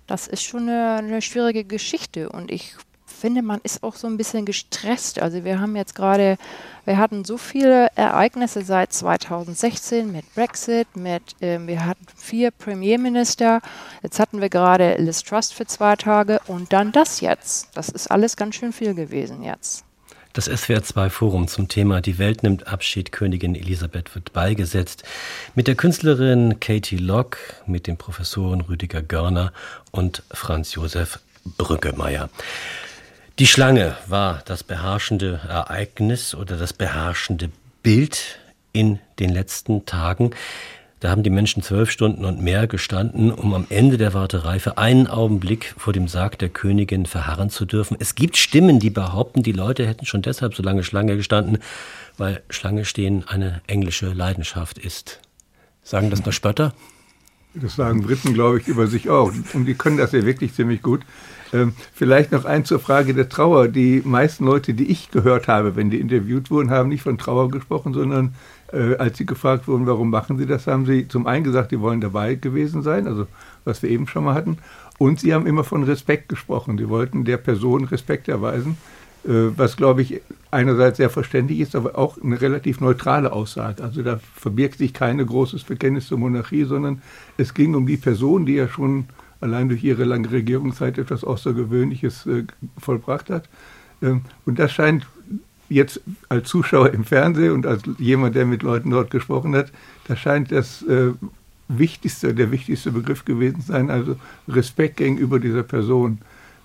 [0.08, 2.30] das ist schon eine, eine schwierige Geschichte.
[2.30, 2.76] Und ich
[3.24, 5.22] finde, man ist auch so ein bisschen gestresst.
[5.22, 6.38] Also wir haben jetzt gerade,
[6.84, 13.62] wir hatten so viele Ereignisse seit 2016 mit Brexit, mit, äh, wir hatten vier Premierminister,
[14.02, 17.70] jetzt hatten wir gerade Liz Trust für zwei Tage und dann das jetzt.
[17.76, 19.86] Das ist alles ganz schön viel gewesen jetzt.
[20.34, 25.04] Das SWR2-Forum zum Thema Die Welt nimmt Abschied, Königin Elisabeth wird beigesetzt.
[25.56, 29.54] Mit der Künstlerin Katie Lock, mit den Professoren Rüdiger Görner
[29.92, 31.20] und Franz Josef
[31.58, 32.30] Brückemeier.
[33.40, 37.50] Die Schlange war das beherrschende Ereignis oder das beherrschende
[37.82, 38.40] Bild
[38.74, 40.36] in den letzten Tagen.
[41.00, 44.78] Da haben die Menschen zwölf Stunden und mehr gestanden, um am Ende der Warterei für
[44.78, 47.98] einen Augenblick vor dem Sarg der Königin verharren zu dürfen.
[48.00, 51.58] Es gibt Stimmen, die behaupten, die Leute hätten schon deshalb so lange Schlange gestanden,
[52.20, 55.20] weil Schlange stehen eine englische Leidenschaft ist.
[55.82, 56.76] Sagen das nur Spötter?
[57.56, 59.34] Das sagen Briten, glaube ich, über sich auch.
[59.54, 61.02] Und die können das ja wirklich ziemlich gut.
[61.54, 63.68] Ähm, vielleicht noch eins zur Frage der Trauer.
[63.68, 67.50] Die meisten Leute, die ich gehört habe, wenn die interviewt wurden, haben nicht von Trauer
[67.50, 68.34] gesprochen, sondern
[68.72, 71.80] äh, als sie gefragt wurden, warum machen sie das, haben sie zum einen gesagt, die
[71.80, 73.28] wollen dabei gewesen sein, also
[73.66, 74.58] was wir eben schon mal hatten.
[74.98, 76.78] Und sie haben immer von Respekt gesprochen.
[76.78, 78.78] Sie wollten der Person Respekt erweisen,
[79.26, 83.84] äh, was, glaube ich, einerseits sehr verständlich ist, aber auch eine relativ neutrale Aussage.
[83.84, 87.02] Also da verbirgt sich kein großes Bekenntnis zur Monarchie, sondern
[87.38, 89.06] es ging um die Person, die ja schon
[89.44, 92.44] allein durch ihre lange Regierungszeit etwas Außergewöhnliches äh,
[92.78, 93.48] vollbracht hat.
[94.02, 95.06] Ähm, und das scheint
[95.70, 99.72] jetzt als Zuschauer im Fernsehen und als jemand, der mit Leuten dort gesprochen hat,
[100.08, 101.12] das scheint das äh,
[101.68, 104.16] wichtigste, der wichtigste Begriff gewesen sein, also
[104.48, 106.20] Respekt gegenüber dieser Person.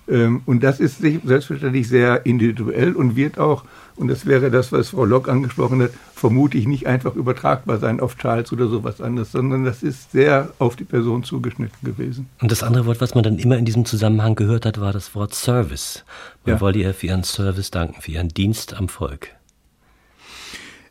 [0.09, 3.63] Ähm, und das ist selbstverständlich sehr individuell und wird auch,
[3.95, 8.17] und das wäre das, was Frau Locke angesprochen hat, vermutlich nicht einfach übertragbar sein auf
[8.17, 12.27] Charles oder sowas anderes, sondern das ist sehr auf die Person zugeschnitten gewesen.
[12.41, 15.13] Und das andere Wort, was man dann immer in diesem Zusammenhang gehört hat, war das
[15.13, 16.03] Wort Service.
[16.45, 16.61] Man ja.
[16.61, 19.29] wollte ihr für ihren Service danken, für ihren Dienst am Volk.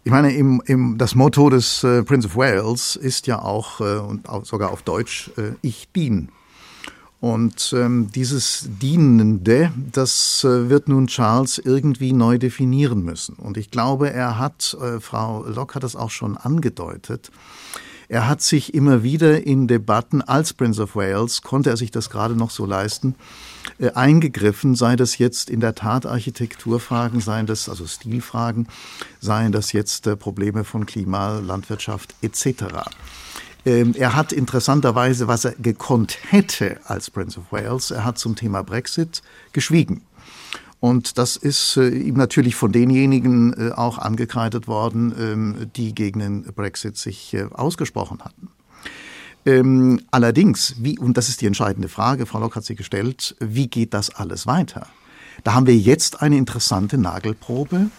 [0.04, 3.98] Ich meine, im, im, das Motto des äh, Prince of Wales ist ja auch, äh,
[3.98, 6.31] und auch sogar auf Deutsch, äh, ich dien.
[7.20, 13.35] Und ähm, dieses Dienende, das äh, wird nun Charles irgendwie neu definieren müssen.
[13.35, 17.33] Und ich glaube, er hat, äh, Frau Locke hat das auch schon angedeutet,
[18.11, 22.09] er hat sich immer wieder in Debatten als Prince of Wales, konnte er sich das
[22.09, 23.16] gerade noch so leisten,
[23.78, 28.66] äh, eingegriffen, sei das jetzt in der Tat Architekturfragen, seien das also Stilfragen,
[29.20, 32.88] seien das jetzt äh, Probleme von Klima, Landwirtschaft etc.
[33.68, 38.35] Ähm, er hat interessanterweise, was er gekonnt hätte als Prince of Wales, er hat zum
[38.35, 39.20] Thema Brexit
[39.52, 40.00] geschwiegen.
[40.81, 46.20] Und das ist äh, ihm natürlich von denjenigen äh, auch angekreidet worden, ähm, die gegen
[46.20, 48.48] den Brexit sich äh, ausgesprochen hatten.
[49.44, 53.68] Ähm, allerdings, wie, und das ist die entscheidende Frage, Frau Lock hat sie gestellt, wie
[53.68, 54.87] geht das alles weiter?
[55.44, 57.90] Da haben wir jetzt eine interessante Nagelprobe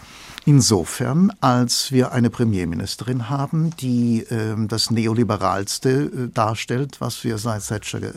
[0.46, 7.66] Insofern, als wir eine Premierministerin haben, die äh, das neoliberalste äh, darstellt, was wir seit
[7.66, 8.10] Thatcher äh, äh,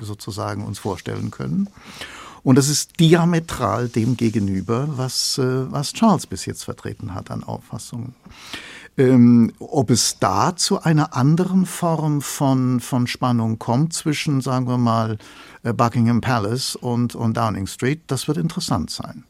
[0.00, 1.68] sozusagen uns vorstellen können.
[2.42, 7.44] Und das ist diametral dem gegenüber, was, äh, was Charles bis jetzt vertreten hat an
[7.44, 8.14] Auffassungen.
[8.98, 14.76] Ähm, ob es da zu einer anderen Form von, von Spannung kommt zwischen, sagen wir
[14.76, 15.16] mal,
[15.62, 19.24] äh, Buckingham Palace und, und Downing Street, das wird interessant sein.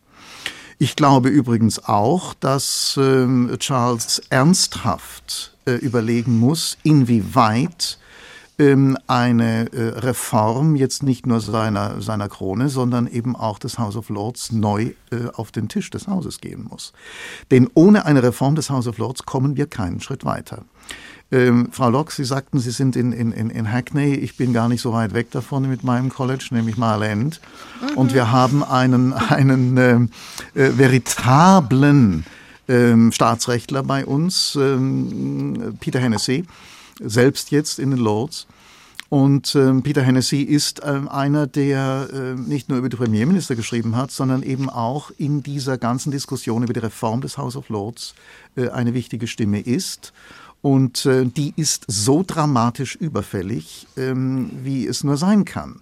[0.83, 8.01] Ich glaube übrigens auch, dass ähm, Charles ernsthaft äh, überlegen muss, inwieweit
[8.59, 13.95] ähm, eine äh, Reform jetzt nicht nur seiner, seiner Krone, sondern eben auch des House
[13.95, 16.92] of Lords neu äh, auf den Tisch des Hauses geben muss.
[17.53, 20.64] Denn ohne eine Reform des House of Lords kommen wir keinen Schritt weiter.
[21.33, 24.14] Ähm, Frau Locke, Sie sagten, Sie sind in, in, in Hackney.
[24.14, 27.40] Ich bin gar nicht so weit weg davon mit meinem College, nämlich End.
[27.81, 27.97] Mhm.
[27.97, 30.11] Und wir haben einen, einen ähm,
[30.55, 32.27] äh, veritablen
[32.68, 36.45] ähm, Staatsrechtler bei uns, ähm, Peter Hennessy,
[37.01, 38.47] selbst jetzt in den Lords.
[39.09, 43.95] Und ähm, Peter Hennessy ist ähm, einer, der äh, nicht nur über die Premierminister geschrieben
[43.95, 48.14] hat, sondern eben auch in dieser ganzen Diskussion über die Reform des House of Lords
[48.57, 50.14] äh, eine wichtige Stimme ist.
[50.62, 55.81] Und äh, die ist so dramatisch überfällig, ähm, wie es nur sein kann.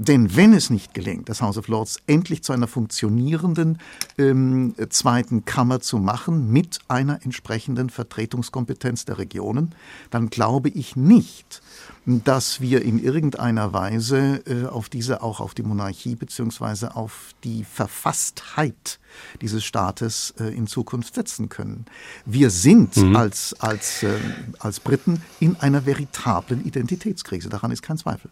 [0.00, 3.78] Denn wenn es nicht gelingt, das House of Lords endlich zu einer funktionierenden
[4.16, 9.74] ähm, zweiten Kammer zu machen mit einer entsprechenden Vertretungskompetenz der Regionen,
[10.10, 11.62] dann glaube ich nicht,
[12.06, 17.64] dass wir in irgendeiner Weise äh, auf diese auch auf die Monarchie beziehungsweise auf die
[17.64, 19.00] Verfasstheit
[19.40, 21.86] dieses Staates äh, in Zukunft setzen können.
[22.24, 23.16] Wir sind mhm.
[23.16, 24.14] als, als, äh,
[24.60, 27.48] als Briten in einer veritablen Identitätskrise.
[27.48, 28.30] Daran ist kein Zweifel.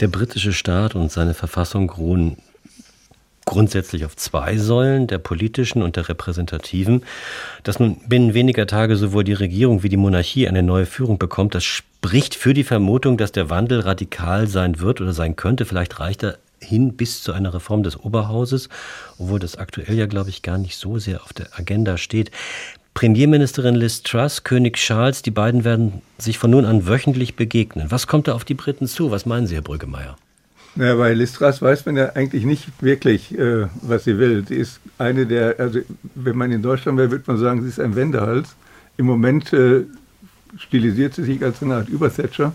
[0.00, 2.36] Der britische Staat und seine Verfassung ruhen
[3.44, 7.04] grundsätzlich auf zwei Säulen, der politischen und der repräsentativen.
[7.64, 11.54] Dass nun binnen weniger Tage sowohl die Regierung wie die Monarchie eine neue Führung bekommt,
[11.54, 15.64] das spricht für die Vermutung, dass der Wandel radikal sein wird oder sein könnte.
[15.64, 18.68] Vielleicht reicht er hin bis zu einer Reform des Oberhauses,
[19.18, 22.30] obwohl das aktuell ja, glaube ich, gar nicht so sehr auf der Agenda steht.
[22.94, 27.90] Premierministerin Liz Truss, König Charles, die beiden werden sich von nun an wöchentlich begegnen.
[27.90, 29.10] Was kommt da auf die Briten zu?
[29.10, 30.16] Was meinen Sie, Herr Brüggemeier?
[30.76, 34.44] Ja, bei Liz Truss weiß man ja eigentlich nicht wirklich, äh, was sie will.
[34.46, 35.80] Sie ist eine der, also
[36.14, 38.54] wenn man in Deutschland wäre, würde man sagen, sie ist ein Wendehals.
[38.96, 39.84] Im Moment äh,
[40.58, 42.52] stilisiert sie sich als eine Art Übersetzer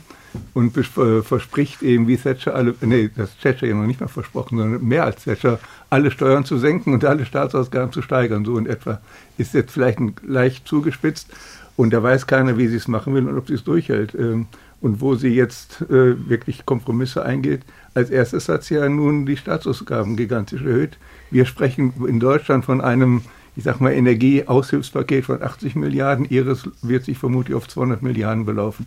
[0.53, 4.57] und äh, verspricht eben wie Thatcher alle, nee, das Thatcher ja noch nicht mal versprochen,
[4.57, 8.65] sondern mehr als Thatcher, alle Steuern zu senken und alle Staatsausgaben zu steigern, so in
[8.65, 8.99] etwa.
[9.37, 11.29] Ist jetzt vielleicht ein, leicht zugespitzt
[11.75, 14.15] und da weiß keiner, wie sie es machen will und ob sie es durchhält.
[14.15, 14.47] Ähm,
[14.81, 17.61] und wo sie jetzt äh, wirklich Kompromisse eingeht.
[17.93, 20.97] Als erstes hat sie ja nun die Staatsausgaben gigantisch erhöht.
[21.31, 23.21] Wir sprechen in Deutschland von einem,
[23.55, 26.25] ich sag mal, Energieaushilfspaket von 80 Milliarden.
[26.29, 28.85] Ihres wird sich vermutlich auf 200 Milliarden belaufen.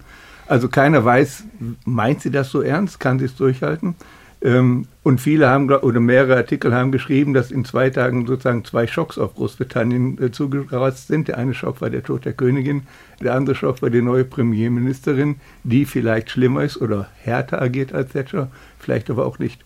[0.50, 1.44] Also keiner weiß,
[1.84, 2.98] meint sie das so ernst?
[2.98, 3.94] Kann sie es durchhalten?
[4.42, 8.88] Ähm, und viele haben, oder mehrere Artikel haben geschrieben, dass in zwei Tagen sozusagen zwei
[8.88, 11.28] Schocks auf Großbritannien äh, zugerast sind.
[11.28, 12.82] Der eine Schock war der Tod der Königin,
[13.22, 18.10] der andere Schock war die neue Premierministerin, die vielleicht schlimmer ist oder härter agiert als
[18.10, 19.60] Thatcher, vielleicht aber auch nicht.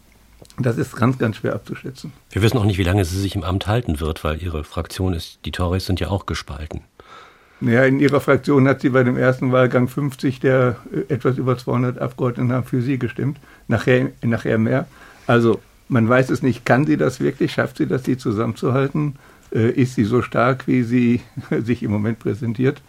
[0.59, 2.13] Das ist ganz, ganz schwer abzuschätzen.
[2.31, 5.15] Wir wissen auch nicht, wie lange sie sich im Amt halten wird, weil ihre Fraktion
[5.15, 6.83] ist, die Tories sind ja auch gespalten.
[7.67, 11.57] Ja, in ihrer Fraktion hat sie bei dem ersten Wahlgang 50 der äh, etwas über
[11.57, 14.87] 200 Abgeordneten haben für sie gestimmt, nachher, nachher mehr.
[15.27, 19.17] Also man weiß es nicht, kann sie das wirklich, schafft sie das, sie zusammenzuhalten?
[19.55, 22.83] Äh, ist sie so stark, wie sie sich im Moment präsentiert?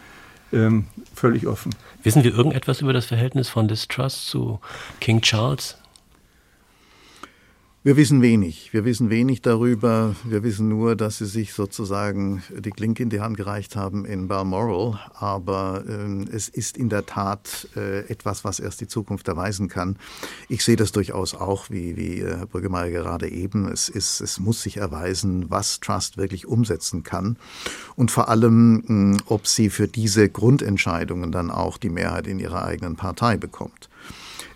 [0.51, 1.73] Ähm, völlig offen.
[2.03, 4.59] Wissen wir irgendetwas über das Verhältnis von Distrust zu
[4.99, 5.77] King Charles?
[7.85, 8.73] Wir wissen wenig.
[8.73, 10.15] Wir wissen wenig darüber.
[10.23, 14.27] Wir wissen nur, dass sie sich sozusagen die Klinke in die Hand gereicht haben in
[14.27, 14.99] Balmoral.
[15.13, 19.97] Aber äh, es ist in der Tat äh, etwas, was erst die Zukunft erweisen kann.
[20.49, 23.71] Ich sehe das durchaus auch, wie, wie äh, Herr Brüggemeier gerade eben.
[23.71, 27.37] Es, ist, es muss sich erweisen, was Trust wirklich umsetzen kann.
[27.95, 32.39] Und vor allem, mh, hm, ob sie für diese Grundentscheidungen dann auch die Mehrheit in
[32.39, 33.89] ihrer eigenen Partei bekommt.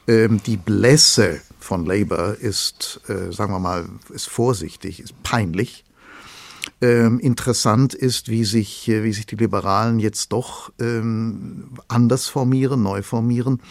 [0.08, 5.86] Ähm, die Blässe von Labour ist, äh, sagen wir mal, ist vorsichtig, ist peinlich.
[6.82, 12.82] Ähm, interessant ist, wie sich, äh, wie sich die Liberalen jetzt doch ähm, anders formieren,
[12.82, 13.62] neu formieren.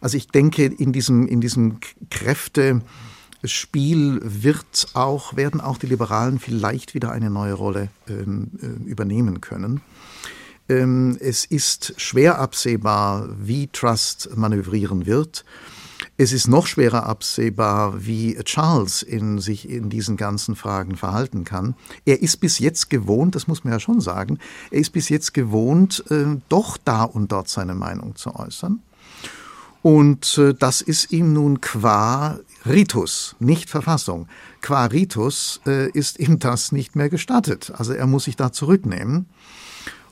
[0.00, 1.78] Also ich denke, in diesem, in diesem
[2.10, 2.82] Kräftespiel
[4.24, 9.82] wird auch, werden auch die Liberalen vielleicht wieder eine neue Rolle ähm, äh, übernehmen können.
[10.68, 15.44] Ähm, es ist schwer absehbar, wie Trust manövrieren wird.
[16.18, 21.74] Es ist noch schwerer absehbar, wie Charles in sich in diesen ganzen Fragen verhalten kann.
[22.06, 24.38] Er ist bis jetzt gewohnt, das muss man ja schon sagen,
[24.70, 28.80] er ist bis jetzt gewohnt, äh, doch da und dort seine Meinung zu äußern.
[29.82, 34.26] Und äh, das ist ihm nun qua Ritus, nicht Verfassung.
[34.62, 37.72] Qua Ritus äh, ist ihm das nicht mehr gestattet.
[37.76, 39.26] Also er muss sich da zurücknehmen.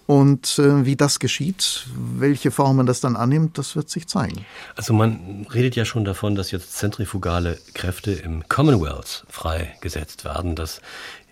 [0.07, 4.45] Und äh, wie das geschieht, welche Formen das dann annimmt, das wird sich zeigen.
[4.77, 10.83] Also man redet ja schon davon, dass jetzt zentrifugale Kräfte im Commonwealth freigesetzt werden, dass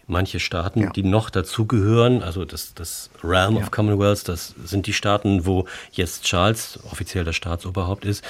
[0.06, 0.90] manche Staaten, ja.
[0.90, 3.62] die noch dazugehören, also das, das Realm ja.
[3.62, 8.24] of Commonwealth, das sind die Staaten, wo jetzt Charles offiziell das Staatsoberhaupt ist,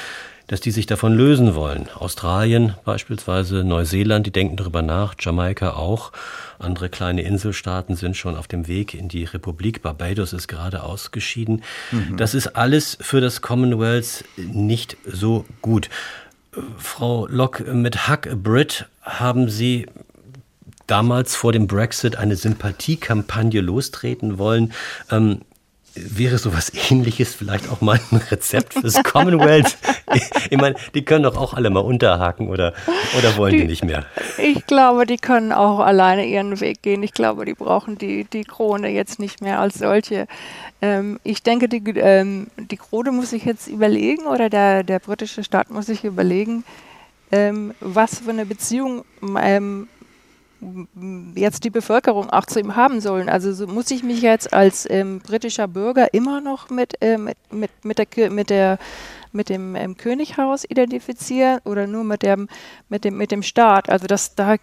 [0.48, 1.88] dass die sich davon lösen wollen.
[1.94, 6.12] Australien beispielsweise, Neuseeland, die denken darüber nach, Jamaika auch.
[6.62, 9.83] Andere kleine Inselstaaten sind schon auf dem Weg in die Republik.
[9.83, 11.62] Barbados ist gerade ausgeschieden.
[11.90, 12.16] Mhm.
[12.16, 15.88] Das ist alles für das Commonwealth nicht so gut.
[16.77, 19.87] Frau Locke, mit Huck Brit haben Sie
[20.87, 24.72] damals vor dem Brexit eine Sympathiekampagne lostreten wollen.
[25.11, 25.40] Ähm,
[25.94, 29.76] wäre sowas ähnliches vielleicht auch mal ein Rezept fürs Commonwealth?
[30.50, 32.72] ich meine, die können doch auch alle mal unterhaken oder,
[33.18, 34.05] oder wollen die, die, nicht mehr?
[34.38, 37.02] Ich glaube, die können auch alleine ihren Weg gehen.
[37.02, 40.26] Ich glaube, die brauchen die, die Krone jetzt nicht mehr als solche.
[40.81, 45.44] Ähm, ich denke, die, ähm, die Krone muss sich jetzt überlegen oder der, der britische
[45.44, 46.64] Staat muss sich überlegen,
[47.31, 49.05] ähm, was für eine Beziehung
[49.40, 49.88] ähm,
[51.35, 53.29] jetzt die Bevölkerung auch zu ihm haben sollen.
[53.29, 57.37] Also so muss ich mich jetzt als ähm, britischer Bürger immer noch mit, äh, mit,
[57.51, 58.79] mit, mit, der, mit, der,
[59.33, 62.48] mit dem ähm, Könighaus identifizieren oder nur mit dem,
[62.88, 63.90] mit dem, mit dem Staat.
[63.90, 64.57] Also das, da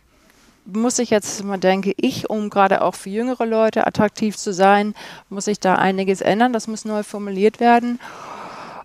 [0.65, 4.93] muss ich jetzt mal denke ich, um gerade auch für jüngere Leute attraktiv zu sein,
[5.29, 6.53] muss ich da einiges ändern.
[6.53, 7.99] Das muss neu formuliert werden.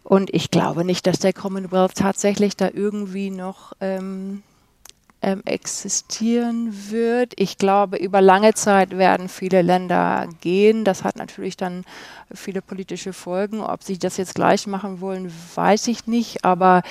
[0.02, 4.42] Und ich glaube nicht, dass der Commonwealth tatsächlich da irgendwie noch ähm,
[5.24, 7.32] ähm, existieren wird.
[7.36, 10.84] Ich glaube, über lange Zeit werden viele Länder gehen.
[10.84, 11.84] Das hat natürlich dann
[12.34, 13.62] viele politische Folgen.
[13.62, 16.44] Ob sie das jetzt gleich machen wollen, weiß ich nicht.
[16.44, 16.82] Aber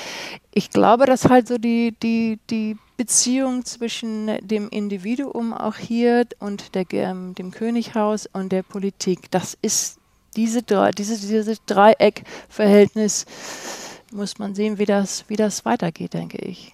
[0.52, 6.74] ich glaube, dass halt so die, die, die Beziehung zwischen dem Individuum auch hier und
[6.74, 10.00] der, ähm, dem Könighaus und der Politik, das ist
[10.36, 13.28] diese, diese, dieses Dreieckverhältnis,
[14.12, 16.74] muss man sehen, wie das, wie das weitergeht, denke ich.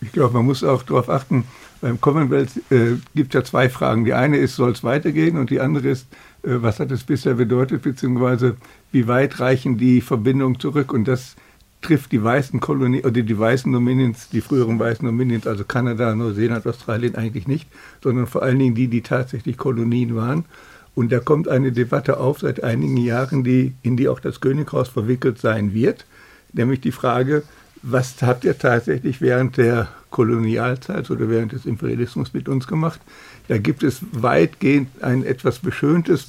[0.00, 1.44] Ich glaube, man muss auch darauf achten,
[1.80, 4.04] beim Commonwealth äh, gibt es ja zwei Fragen.
[4.04, 5.36] Die eine ist, soll es weitergehen?
[5.36, 6.06] Und die andere ist,
[6.42, 8.56] äh, was hat es bisher bedeutet, beziehungsweise
[8.92, 10.92] wie weit reichen die Verbindungen zurück?
[10.92, 11.36] Und das
[11.82, 16.66] trifft die weißen Kolonien oder die weißen Dominions, die früheren weißen Dominions, also Kanada, Neuseeland,
[16.66, 17.68] Australien eigentlich nicht,
[18.02, 20.46] sondern vor allen Dingen die, die tatsächlich Kolonien waren.
[20.94, 24.88] Und da kommt eine Debatte auf seit einigen Jahren, die, in die auch das Könighaus
[24.88, 26.06] verwickelt sein wird,
[26.52, 27.42] nämlich die Frage,
[27.86, 33.00] was habt ihr tatsächlich während der Kolonialzeit oder während des Imperialismus mit uns gemacht?
[33.48, 36.26] Da gibt es weitgehend ein etwas beschöntes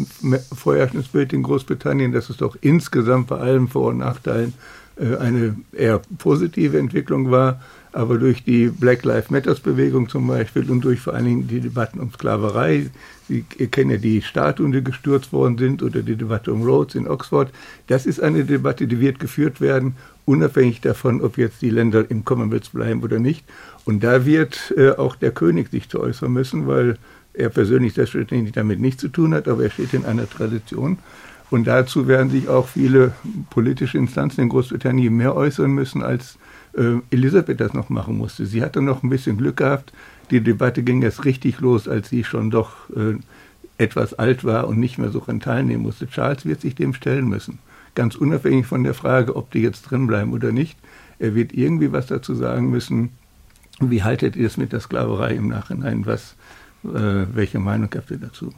[0.54, 4.54] Vorherrschungsbild in Großbritannien, dass es doch insgesamt bei allen Vor- und Nachteilen
[4.98, 7.62] äh, eine eher positive Entwicklung war.
[7.96, 11.62] Aber durch die Black Lives Matters Bewegung zum Beispiel und durch vor allen Dingen die
[11.62, 12.88] Debatten um Sklaverei,
[13.28, 17.08] Sie kennen ja die Statuen, die gestürzt worden sind oder die Debatte um Rhodes in
[17.08, 17.52] Oxford,
[17.88, 22.26] das ist eine Debatte, die wird geführt werden unabhängig davon, ob jetzt die Länder im
[22.26, 23.46] Commonwealth bleiben oder nicht.
[23.86, 26.98] Und da wird äh, auch der König sich zu äußern müssen, weil
[27.34, 30.98] er persönlich selbstverständlich damit nichts zu tun hat, aber er steht in einer Tradition.
[31.52, 33.14] Und dazu werden sich auch viele
[33.52, 36.38] politische Instanzen in Großbritannien mehr äußern müssen, als
[36.78, 38.46] äh, Elisabeth das noch machen musste.
[38.46, 39.94] Sie hatte noch ein bisschen Glück gehabt.
[40.32, 43.18] Die Debatte ging erst richtig los, als sie schon doch äh,
[43.78, 46.08] etwas alt war und nicht mehr so daran teilnehmen musste.
[46.08, 47.60] Charles wird sich dem stellen müssen
[47.96, 50.78] ganz unabhängig von der Frage, ob die jetzt drin bleiben oder nicht.
[51.18, 53.18] Er wird irgendwie was dazu sagen müssen.
[53.80, 56.06] Wie haltet ihr es mit der Sklaverei im Nachhinein?
[56.06, 56.36] Was,
[56.84, 58.54] äh, welche Meinung habt ihr dazu?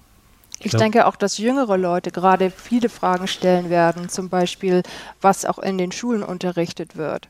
[0.60, 4.82] Ich denke auch, dass jüngere Leute gerade viele Fragen stellen werden, zum Beispiel,
[5.22, 7.30] was auch in den Schulen unterrichtet wird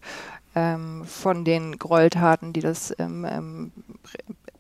[0.58, 3.72] ähm, von den Gräueltaten, die das ähm,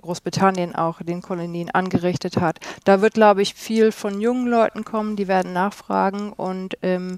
[0.04, 2.60] Großbritannien auch den Kolonien angerichtet hat.
[2.84, 7.18] Da wird, glaube ich, viel von jungen Leuten kommen, die werden nachfragen und ähm,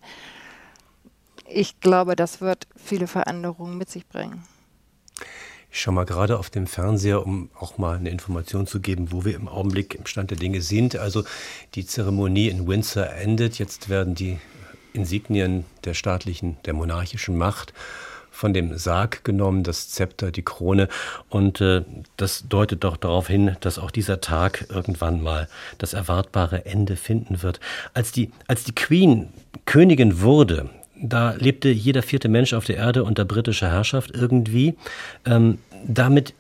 [1.46, 4.44] ich glaube, das wird viele Veränderungen mit sich bringen.
[5.72, 9.26] Ich schaue mal gerade auf dem Fernseher, um auch mal eine Information zu geben, wo
[9.26, 10.96] wir im Augenblick im Stand der Dinge sind.
[10.96, 11.26] Also
[11.76, 13.60] die Zeremonie in Windsor endet.
[13.60, 14.40] Jetzt werden die
[14.94, 17.74] Insignien der staatlichen, der monarchischen Macht
[18.40, 20.88] von dem Sarg genommen, das Zepter, die Krone.
[21.28, 21.84] Und äh,
[22.16, 27.44] das deutet doch darauf hin, dass auch dieser Tag irgendwann mal das erwartbare Ende finden
[27.44, 27.60] wird.
[27.94, 29.28] Als die, als die Queen
[29.66, 34.76] Königin wurde, da lebte jeder vierte Mensch auf der Erde unter britischer Herrschaft irgendwie.
[35.26, 36.34] Ähm, damit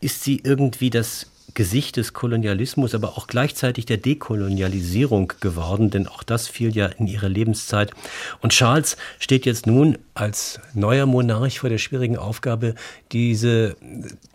[0.00, 6.22] ist sie irgendwie das Gesicht des Kolonialismus, aber auch gleichzeitig der Dekolonialisierung geworden, denn auch
[6.22, 7.92] das fiel ja in ihre Lebenszeit.
[8.40, 12.74] Und Charles steht jetzt nun als neuer Monarch vor der schwierigen Aufgabe,
[13.12, 13.76] diese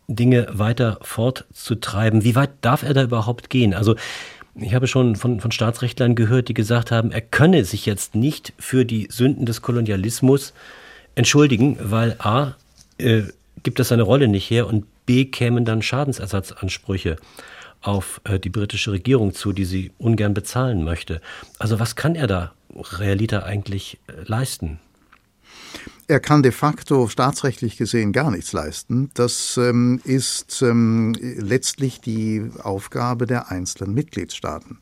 [0.08, 2.24] Dinge weiter fortzutreiben.
[2.24, 3.74] Wie weit darf er da überhaupt gehen?
[3.74, 3.96] Also
[4.60, 8.54] Ich habe schon von, von Staatsrechtlern gehört, die gesagt haben, er könne sich jetzt nicht
[8.58, 10.54] für die Sünden des Kolonialismus
[11.14, 12.56] entschuldigen, weil a,
[12.98, 13.24] äh,
[13.62, 17.18] gibt es seine Rolle nicht her und b, kämen dann Schadensersatzansprüche
[17.82, 21.22] auf äh, die britische Regierung zu, die sie ungern bezahlen möchte.
[21.58, 24.80] Also was kann er da Realita eigentlich äh, leisten?
[26.08, 29.10] Er kann de facto staatsrechtlich gesehen gar nichts leisten.
[29.14, 34.78] Das ähm, ist ähm, letztlich die Aufgabe der einzelnen Mitgliedstaaten.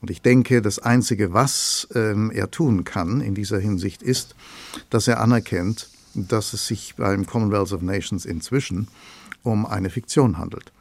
[0.00, 4.34] Und ich denke, das Einzige, was ähm, er tun kann in dieser Hinsicht, ist,
[4.90, 8.88] dass er anerkennt, dass es sich beim Commonwealth of Nations inzwischen
[9.42, 10.72] um eine Fiktion handelt.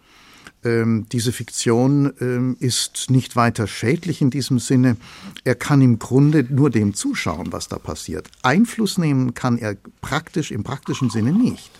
[0.63, 4.95] Ähm, diese Fiktion ähm, ist nicht weiter schädlich in diesem Sinne.
[5.43, 8.29] Er kann im Grunde nur dem zuschauen, was da passiert.
[8.43, 11.71] Einfluss nehmen kann er praktisch im praktischen Sinne nicht.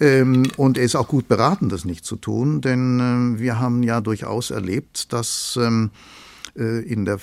[0.00, 3.82] Ähm, und er ist auch gut beraten, das nicht zu tun, denn äh, wir haben
[3.82, 5.90] ja durchaus erlebt, dass ähm,
[6.56, 7.18] äh, in der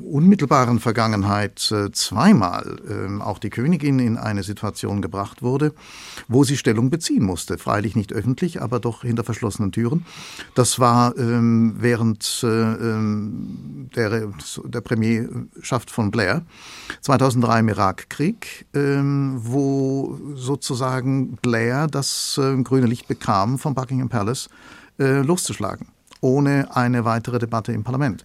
[0.00, 5.74] unmittelbaren Vergangenheit äh, zweimal ähm, auch die Königin in eine Situation gebracht wurde,
[6.28, 7.58] wo sie Stellung beziehen musste.
[7.58, 10.04] Freilich nicht öffentlich, aber doch hinter verschlossenen Türen.
[10.54, 14.28] Das war ähm, während äh, ähm, der,
[14.64, 16.42] der Premierschaft von Blair
[17.00, 24.48] 2003 im Irakkrieg, wo sozusagen Blair das grüne Licht bekam, vom Buckingham Palace
[24.98, 25.86] loszuschlagen
[26.20, 28.24] ohne eine weitere Debatte im Parlament.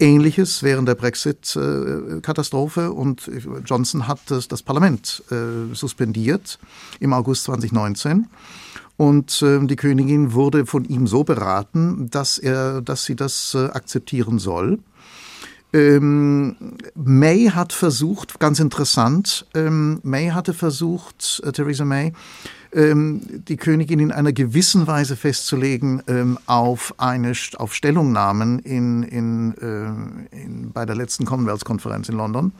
[0.00, 3.30] Ähnliches während der Brexit-Katastrophe und
[3.64, 6.58] Johnson hat das, das Parlament äh, suspendiert
[7.00, 8.26] im August 2019.
[8.96, 13.66] Und äh, die Königin wurde von ihm so beraten, dass er, dass sie das äh,
[13.66, 14.78] akzeptieren soll.
[15.72, 16.56] Ähm,
[16.94, 22.12] May hat versucht, ganz interessant, ähm, May hatte versucht, äh, Theresa May,
[22.72, 29.54] ähm, die Königin in einer gewissen Weise festzulegen ähm, auf eine auf Stellungnahmen in, in,
[29.58, 32.52] äh, in, bei der letzten Commonwealth-Konferenz in London,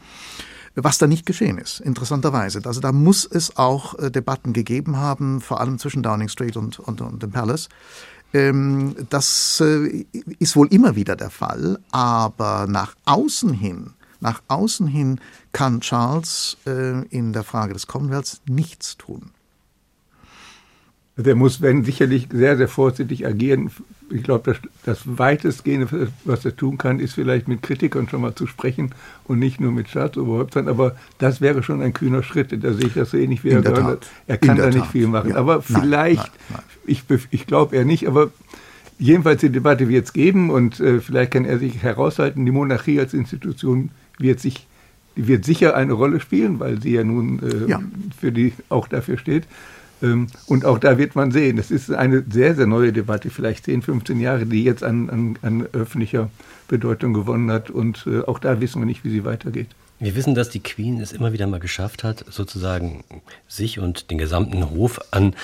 [0.75, 2.61] was da nicht geschehen ist, interessanterweise.
[2.65, 6.79] Also da muss es auch äh, Debatten gegeben haben, vor allem zwischen Downing Street und,
[6.79, 7.69] und, und dem Palace.
[8.33, 10.07] Ähm, das äh,
[10.39, 15.19] ist wohl immer wieder der Fall, aber nach außen hin nach außen hin
[15.53, 19.31] kann Charles äh, in der Frage des Commonwealths nichts tun.
[21.21, 23.71] Also er muss, wenn, sicherlich sehr, sehr vorsichtig agieren.
[24.09, 24.57] Ich glaube, das,
[24.87, 28.95] das weitestgehende, was er tun kann, ist vielleicht mit Kritikern schon mal zu sprechen
[29.25, 30.66] und nicht nur mit Staatsoberhäuptern.
[30.66, 32.64] Aber das wäre schon ein kühner Schritt.
[32.64, 33.99] Da sehe ich das so ähnlich wie er gerade.
[34.29, 35.33] Er kann da nicht viel machen.
[35.33, 35.37] Ja.
[35.37, 37.18] Aber vielleicht, nein, nein, nein.
[37.18, 38.31] ich, ich glaube er nicht, aber
[38.99, 42.47] jedenfalls die Debatte wird es geben und äh, vielleicht kann er sich heraushalten.
[42.47, 44.66] Die Monarchie als Institution wird sich
[45.16, 47.83] wird sicher eine Rolle spielen, weil sie ja nun äh, ja.
[48.18, 49.45] für die auch dafür steht.
[50.03, 53.65] Ähm, und auch da wird man sehen, das ist eine sehr, sehr neue Debatte, vielleicht
[53.65, 56.31] 10, 15 Jahre, die jetzt an, an, an öffentlicher
[56.69, 57.71] Bedeutung gewonnen hat.
[57.71, 59.69] Und äh, auch da wissen wir nicht, wie sie weitergeht.
[59.99, 63.05] Wir wissen, dass die Queen es immer wieder mal geschafft hat, sozusagen
[63.49, 65.35] sich und den gesamten Hof an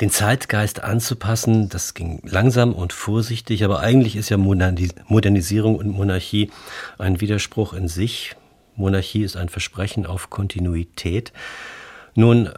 [0.00, 1.68] den Zeitgeist anzupassen.
[1.68, 6.50] Das ging langsam und vorsichtig, aber eigentlich ist ja Modernisierung und Monarchie
[6.98, 8.34] ein Widerspruch in sich.
[8.74, 11.32] Monarchie ist ein Versprechen auf Kontinuität.
[12.16, 12.50] Nun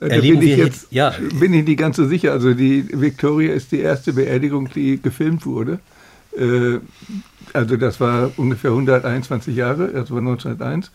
[0.00, 1.14] da bin ich jetzt ja.
[1.40, 2.32] bin ich nicht ganz so sicher.
[2.32, 5.80] Also die Victoria ist die erste Beerdigung, die gefilmt wurde.
[6.36, 6.78] Äh,
[7.52, 10.90] also das war ungefähr 121 Jahre, das war 1901.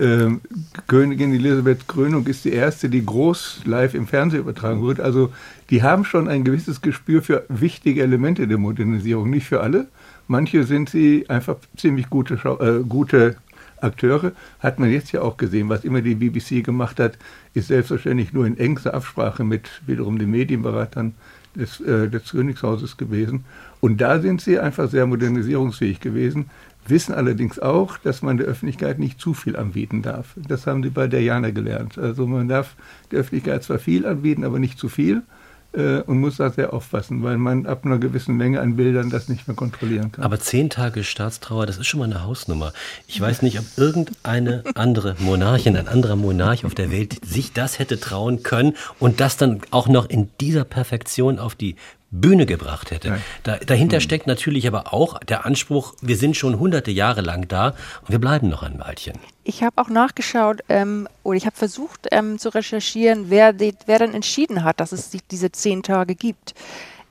[0.00, 0.40] Ähm,
[0.86, 5.02] Königin Elisabeth Krönung ist die erste, die groß live im Fernsehen übertragen wurde.
[5.02, 5.32] Also
[5.70, 9.28] die haben schon ein gewisses Gespür für wichtige Elemente der Modernisierung.
[9.28, 9.88] Nicht für alle.
[10.28, 13.36] Manche sind sie einfach ziemlich gute, Schau äh, gute
[13.80, 15.68] Akteure hat man jetzt ja auch gesehen.
[15.68, 17.18] Was immer die BBC gemacht hat,
[17.58, 21.14] ist selbstverständlich nur in engster Absprache mit wiederum den Medienberatern
[21.54, 23.44] des, äh, des Königshauses gewesen.
[23.80, 26.50] Und da sind sie einfach sehr modernisierungsfähig gewesen,
[26.86, 30.34] wissen allerdings auch, dass man der Öffentlichkeit nicht zu viel anbieten darf.
[30.36, 31.98] Das haben sie bei Diana gelernt.
[31.98, 32.76] Also man darf
[33.10, 35.22] der Öffentlichkeit zwar viel anbieten, aber nicht zu viel
[35.72, 39.28] äh, und muss da sehr aufpassen, weil man ab einer gewissen Menge an Bildern das
[39.28, 40.24] nicht mehr kontrollieren kann.
[40.24, 42.72] Aber zehn Tage Staatstrauer, das ist schon mal eine Hausnummer.
[43.06, 47.78] Ich weiß nicht, ob irgendeine andere Monarchin, ein anderer Monarch auf der Welt sich das
[47.78, 51.76] hätte trauen können und das dann auch noch in dieser Perfektion auf die
[52.10, 53.20] Bühne gebracht hätte.
[53.42, 54.00] Da, dahinter mhm.
[54.00, 57.68] steckt natürlich aber auch der Anspruch, wir sind schon hunderte Jahre lang da
[58.02, 59.18] und wir bleiben noch ein Weilchen.
[59.44, 63.98] Ich habe auch nachgeschaut ähm, oder ich habe versucht ähm, zu recherchieren, wer, die, wer
[63.98, 66.54] denn entschieden hat, dass es diese zehn Tage gibt.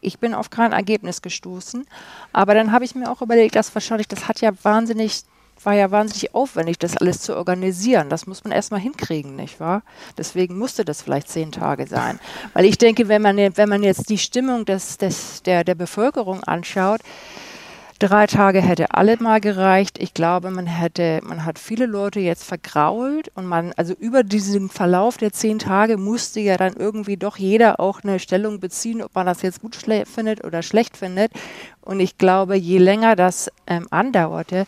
[0.02, 1.86] Ich bin auf kein Ergebnis gestoßen,
[2.34, 5.24] aber dann habe ich mir auch überlegt, dass wahrscheinlich, das hat ja wahnsinnig
[5.64, 8.10] war ja wahnsinnig aufwendig, das alles zu organisieren.
[8.10, 9.84] Das muss man erstmal hinkriegen, nicht wahr?
[10.18, 12.20] Deswegen musste das vielleicht zehn Tage sein.
[12.53, 16.43] Weil ich denke, wenn man, wenn man jetzt die Stimmung des, des, der, der Bevölkerung
[16.43, 17.01] anschaut,
[17.99, 19.97] Drei Tage hätte alle mal gereicht.
[19.97, 24.70] Ich glaube, man hätte, man hat viele Leute jetzt vergrault und man, also über diesen
[24.70, 29.16] Verlauf der zehn Tage musste ja dann irgendwie doch jeder auch eine Stellung beziehen, ob
[29.16, 31.32] man das jetzt gut findet oder schlecht findet.
[31.82, 34.68] Und ich glaube, je länger das ähm, andauerte,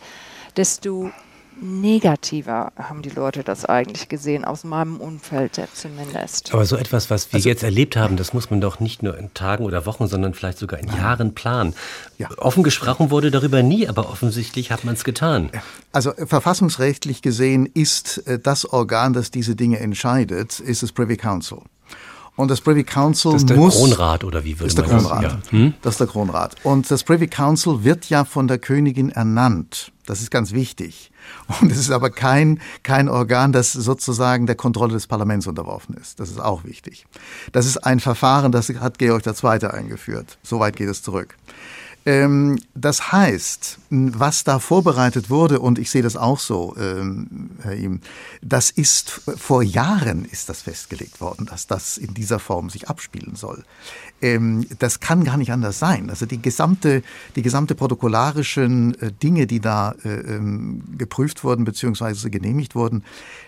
[0.50, 1.10] desto
[1.60, 6.52] negativer haben die Leute das eigentlich gesehen, aus meinem Umfeld zumindest.
[6.54, 9.16] Aber so etwas, was wir also, jetzt erlebt haben, das muss man doch nicht nur
[9.18, 11.74] in Tagen oder Wochen, sondern vielleicht sogar in Jahren planen.
[12.18, 12.28] Ja.
[12.38, 15.50] Offen gesprochen wurde darüber nie, aber offensichtlich hat man es getan.
[15.92, 21.58] Also verfassungsrechtlich gesehen ist äh, das Organ, das diese Dinge entscheidet, ist das Privy Council.
[22.40, 23.76] Und das Privy Council das ist der muss.
[23.76, 25.22] Kronrat oder wie würde ist der man Kronrat.
[25.22, 25.38] Ja.
[25.50, 25.74] Hm?
[25.82, 26.56] Das ist der Kronrat.
[26.62, 29.92] Und das Privy Council wird ja von der Königin ernannt.
[30.06, 31.12] Das ist ganz wichtig.
[31.60, 36.18] Und es ist aber kein, kein Organ, das sozusagen der Kontrolle des Parlaments unterworfen ist.
[36.18, 37.06] Das ist auch wichtig.
[37.52, 39.66] Das ist ein Verfahren, das hat Georg II.
[39.66, 40.38] eingeführt.
[40.42, 41.36] Soweit geht es zurück.
[42.06, 47.74] Ähm, das heißt, was da vorbereitet wurde, und ich sehe das auch so, ähm, Herr
[47.74, 48.00] Ihm,
[48.40, 53.36] das ist vor Jahren ist das festgelegt worden, dass das in dieser Form sich abspielen
[53.36, 53.64] soll.
[54.22, 56.08] Ähm, das kann gar nicht anders sein.
[56.08, 57.02] Also die gesamte,
[57.36, 60.40] die gesamte protokollarischen äh, Dinge, die da äh,
[60.96, 62.30] geprüft wurden bzw.
[62.30, 63.04] genehmigt wurden,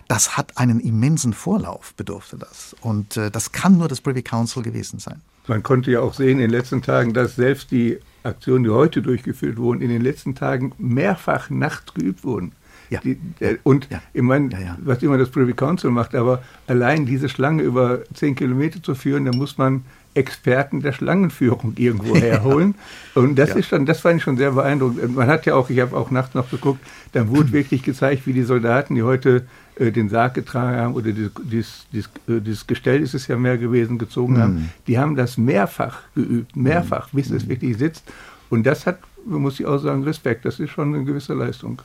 [0.08, 2.76] das hat einen immensen Vorlauf, bedurfte das.
[2.82, 5.22] Und äh, das kann nur das Privy Council gewesen sein.
[5.46, 9.02] Man konnte ja auch sehen in den letzten Tagen, dass selbst die Aktionen, die heute
[9.02, 12.52] durchgeführt wurden, in den letzten Tagen mehrfach nachts geübt wurden.
[12.90, 13.00] Ja.
[13.00, 14.02] Die, der, und ja.
[14.12, 18.34] ich meine, ja, was immer das Privy Council macht, aber allein diese Schlange über zehn
[18.34, 19.84] Kilometer zu führen, da muss man
[20.14, 22.74] Experten der Schlangenführung irgendwo herholen.
[23.14, 25.14] Und das ist schon, das fand ich schon sehr beeindruckend.
[25.14, 26.80] Man hat ja auch, ich habe auch nachts noch geguckt,
[27.12, 29.46] dann wurde wirklich gezeigt, wie die Soldaten, die heute
[29.76, 33.36] äh, den Sarg getragen haben oder dieses, dieses, dieses, äh, dieses, Gestell ist es ja
[33.36, 34.38] mehr gewesen, gezogen mhm.
[34.38, 37.50] haben, die haben das mehrfach geübt, mehrfach, bis es mhm.
[37.50, 38.04] wirklich sitzt.
[38.50, 40.44] Und das hat, muss ich auch sagen, Respekt.
[40.44, 41.80] Das ist schon eine gewisse Leistung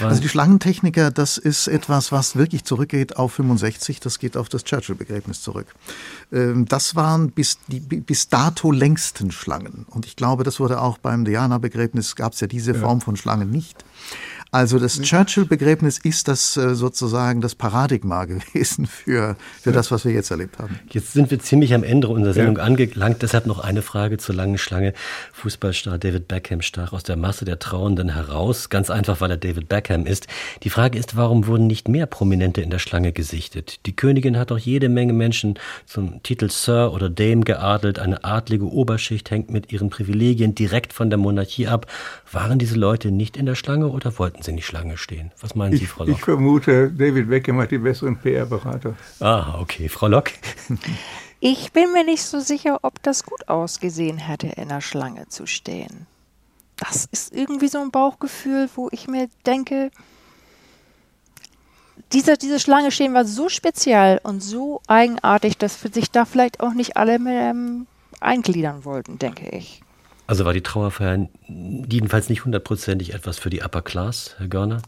[0.00, 4.64] also die Schlangentechniker, das ist etwas, was wirklich zurückgeht auf 65, das geht auf das
[4.64, 5.66] Churchill-Begräbnis zurück.
[6.32, 9.86] Ähm, das waren bis, die, bis dato längsten Schlangen.
[9.90, 13.50] Und ich glaube, das wurde auch beim Diana-Begräbnis, gab es ja diese Form von Schlangen
[13.50, 13.84] nicht.
[14.54, 20.12] Also das Churchill-Begräbnis ist das äh, sozusagen das Paradigma gewesen für, für das, was wir
[20.12, 20.78] jetzt erlebt haben.
[20.92, 22.62] Jetzt sind wir ziemlich am Ende unserer Sendung ja.
[22.62, 23.20] angelangt.
[23.22, 24.92] Deshalb noch eine Frage zur langen Schlange.
[25.32, 28.68] Fußballstar David Beckham stach aus der Masse der Trauenden heraus.
[28.68, 30.28] Ganz einfach, weil er David Beckham ist.
[30.62, 33.84] Die Frage ist, warum wurden nicht mehr Prominente in der Schlange gesichtet?
[33.86, 37.98] Die Königin hat doch jede Menge Menschen zum Titel Sir oder Dame geadelt.
[37.98, 41.88] Eine adlige Oberschicht hängt mit ihren Privilegien direkt von der Monarchie ab.
[42.30, 45.32] Waren diese Leute nicht in der Schlange oder wollten sie nicht Schlange stehen?
[45.40, 46.16] Was meinen Sie, Frau Lock?
[46.16, 48.94] Ich vermute, David Beckham hat die besseren PR-Berater.
[49.20, 49.88] Ah, okay.
[49.88, 50.30] Frau Lock?
[51.46, 55.46] Ich bin mir nicht so sicher, ob das gut ausgesehen hätte, in der Schlange zu
[55.46, 56.06] stehen.
[56.76, 59.90] Das ist irgendwie so ein Bauchgefühl, wo ich mir denke,
[62.14, 66.72] diese, diese Schlange stehen war so speziell und so eigenartig, dass sich da vielleicht auch
[66.72, 67.86] nicht alle mehr ähm,
[68.20, 69.82] eingliedern wollten, denke ich.
[70.26, 74.80] Also war die Trauerfeier jedenfalls nicht hundertprozentig etwas für die Upper Class, Herr Görner?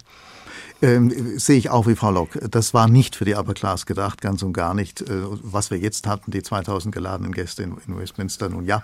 [0.83, 2.39] Ähm, sehe ich auch wie Frau Lock.
[2.51, 5.01] Das war nicht für die Upper Class gedacht, ganz und gar nicht.
[5.03, 8.83] Äh, was wir jetzt hatten, die 2000 geladenen Gäste in, in Westminster, nun ja.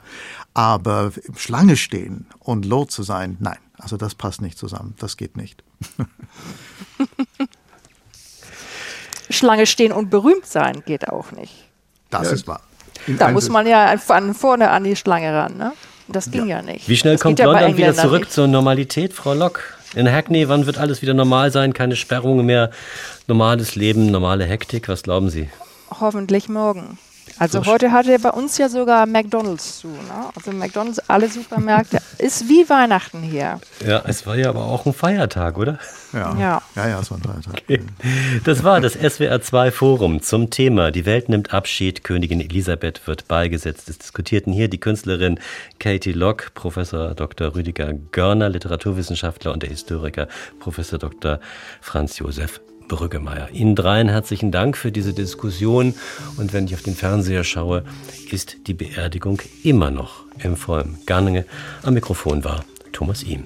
[0.54, 3.58] Aber Schlange stehen und low zu sein, nein.
[3.78, 4.94] Also das passt nicht zusammen.
[4.98, 5.62] Das geht nicht.
[9.30, 11.68] Schlange stehen und berühmt sein geht auch nicht.
[12.10, 12.62] Das ja, ist wahr.
[13.18, 15.72] Da muss man ja von vorne an die Schlange ran, ne?
[16.08, 16.88] Das ging ja, ja nicht.
[16.88, 18.32] Wie schnell das kommt London wieder zurück nicht.
[18.32, 19.78] zur Normalität, Frau Lock?
[19.94, 21.74] In Hackney, wann wird alles wieder normal sein?
[21.74, 22.70] Keine Sperrungen mehr,
[23.26, 24.88] normales Leben, normale Hektik?
[24.88, 25.50] Was glauben Sie?
[26.00, 26.98] Hoffentlich morgen.
[27.38, 29.88] Also so heute hatte bei uns ja sogar McDonalds zu.
[29.88, 30.30] Ne?
[30.34, 33.60] Also McDonalds, alle Supermärkte, ist wie Weihnachten hier.
[33.84, 35.78] Ja, es war ja aber auch ein Feiertag, oder?
[36.12, 37.62] Ja, ja, ja, ja es war ein Feiertag.
[37.64, 37.82] Okay.
[38.44, 43.28] Das war das SWR 2 Forum zum Thema Die Welt nimmt Abschied, Königin Elisabeth wird
[43.28, 43.88] beigesetzt.
[43.88, 45.40] Es diskutierten hier die Künstlerin
[45.78, 47.54] Katie Lock, Professor Dr.
[47.54, 50.28] Rüdiger Görner, Literaturwissenschaftler und der Historiker
[50.60, 51.40] Professor Dr.
[51.80, 53.48] Franz Josef Brüggemeier.
[53.52, 55.94] Ihnen dreien herzlichen Dank für diese Diskussion.
[56.36, 57.84] Und wenn ich auf den Fernseher schaue,
[58.30, 61.44] ist die Beerdigung immer noch im vollen Gange.
[61.82, 63.44] Am Mikrofon war Thomas Ihm.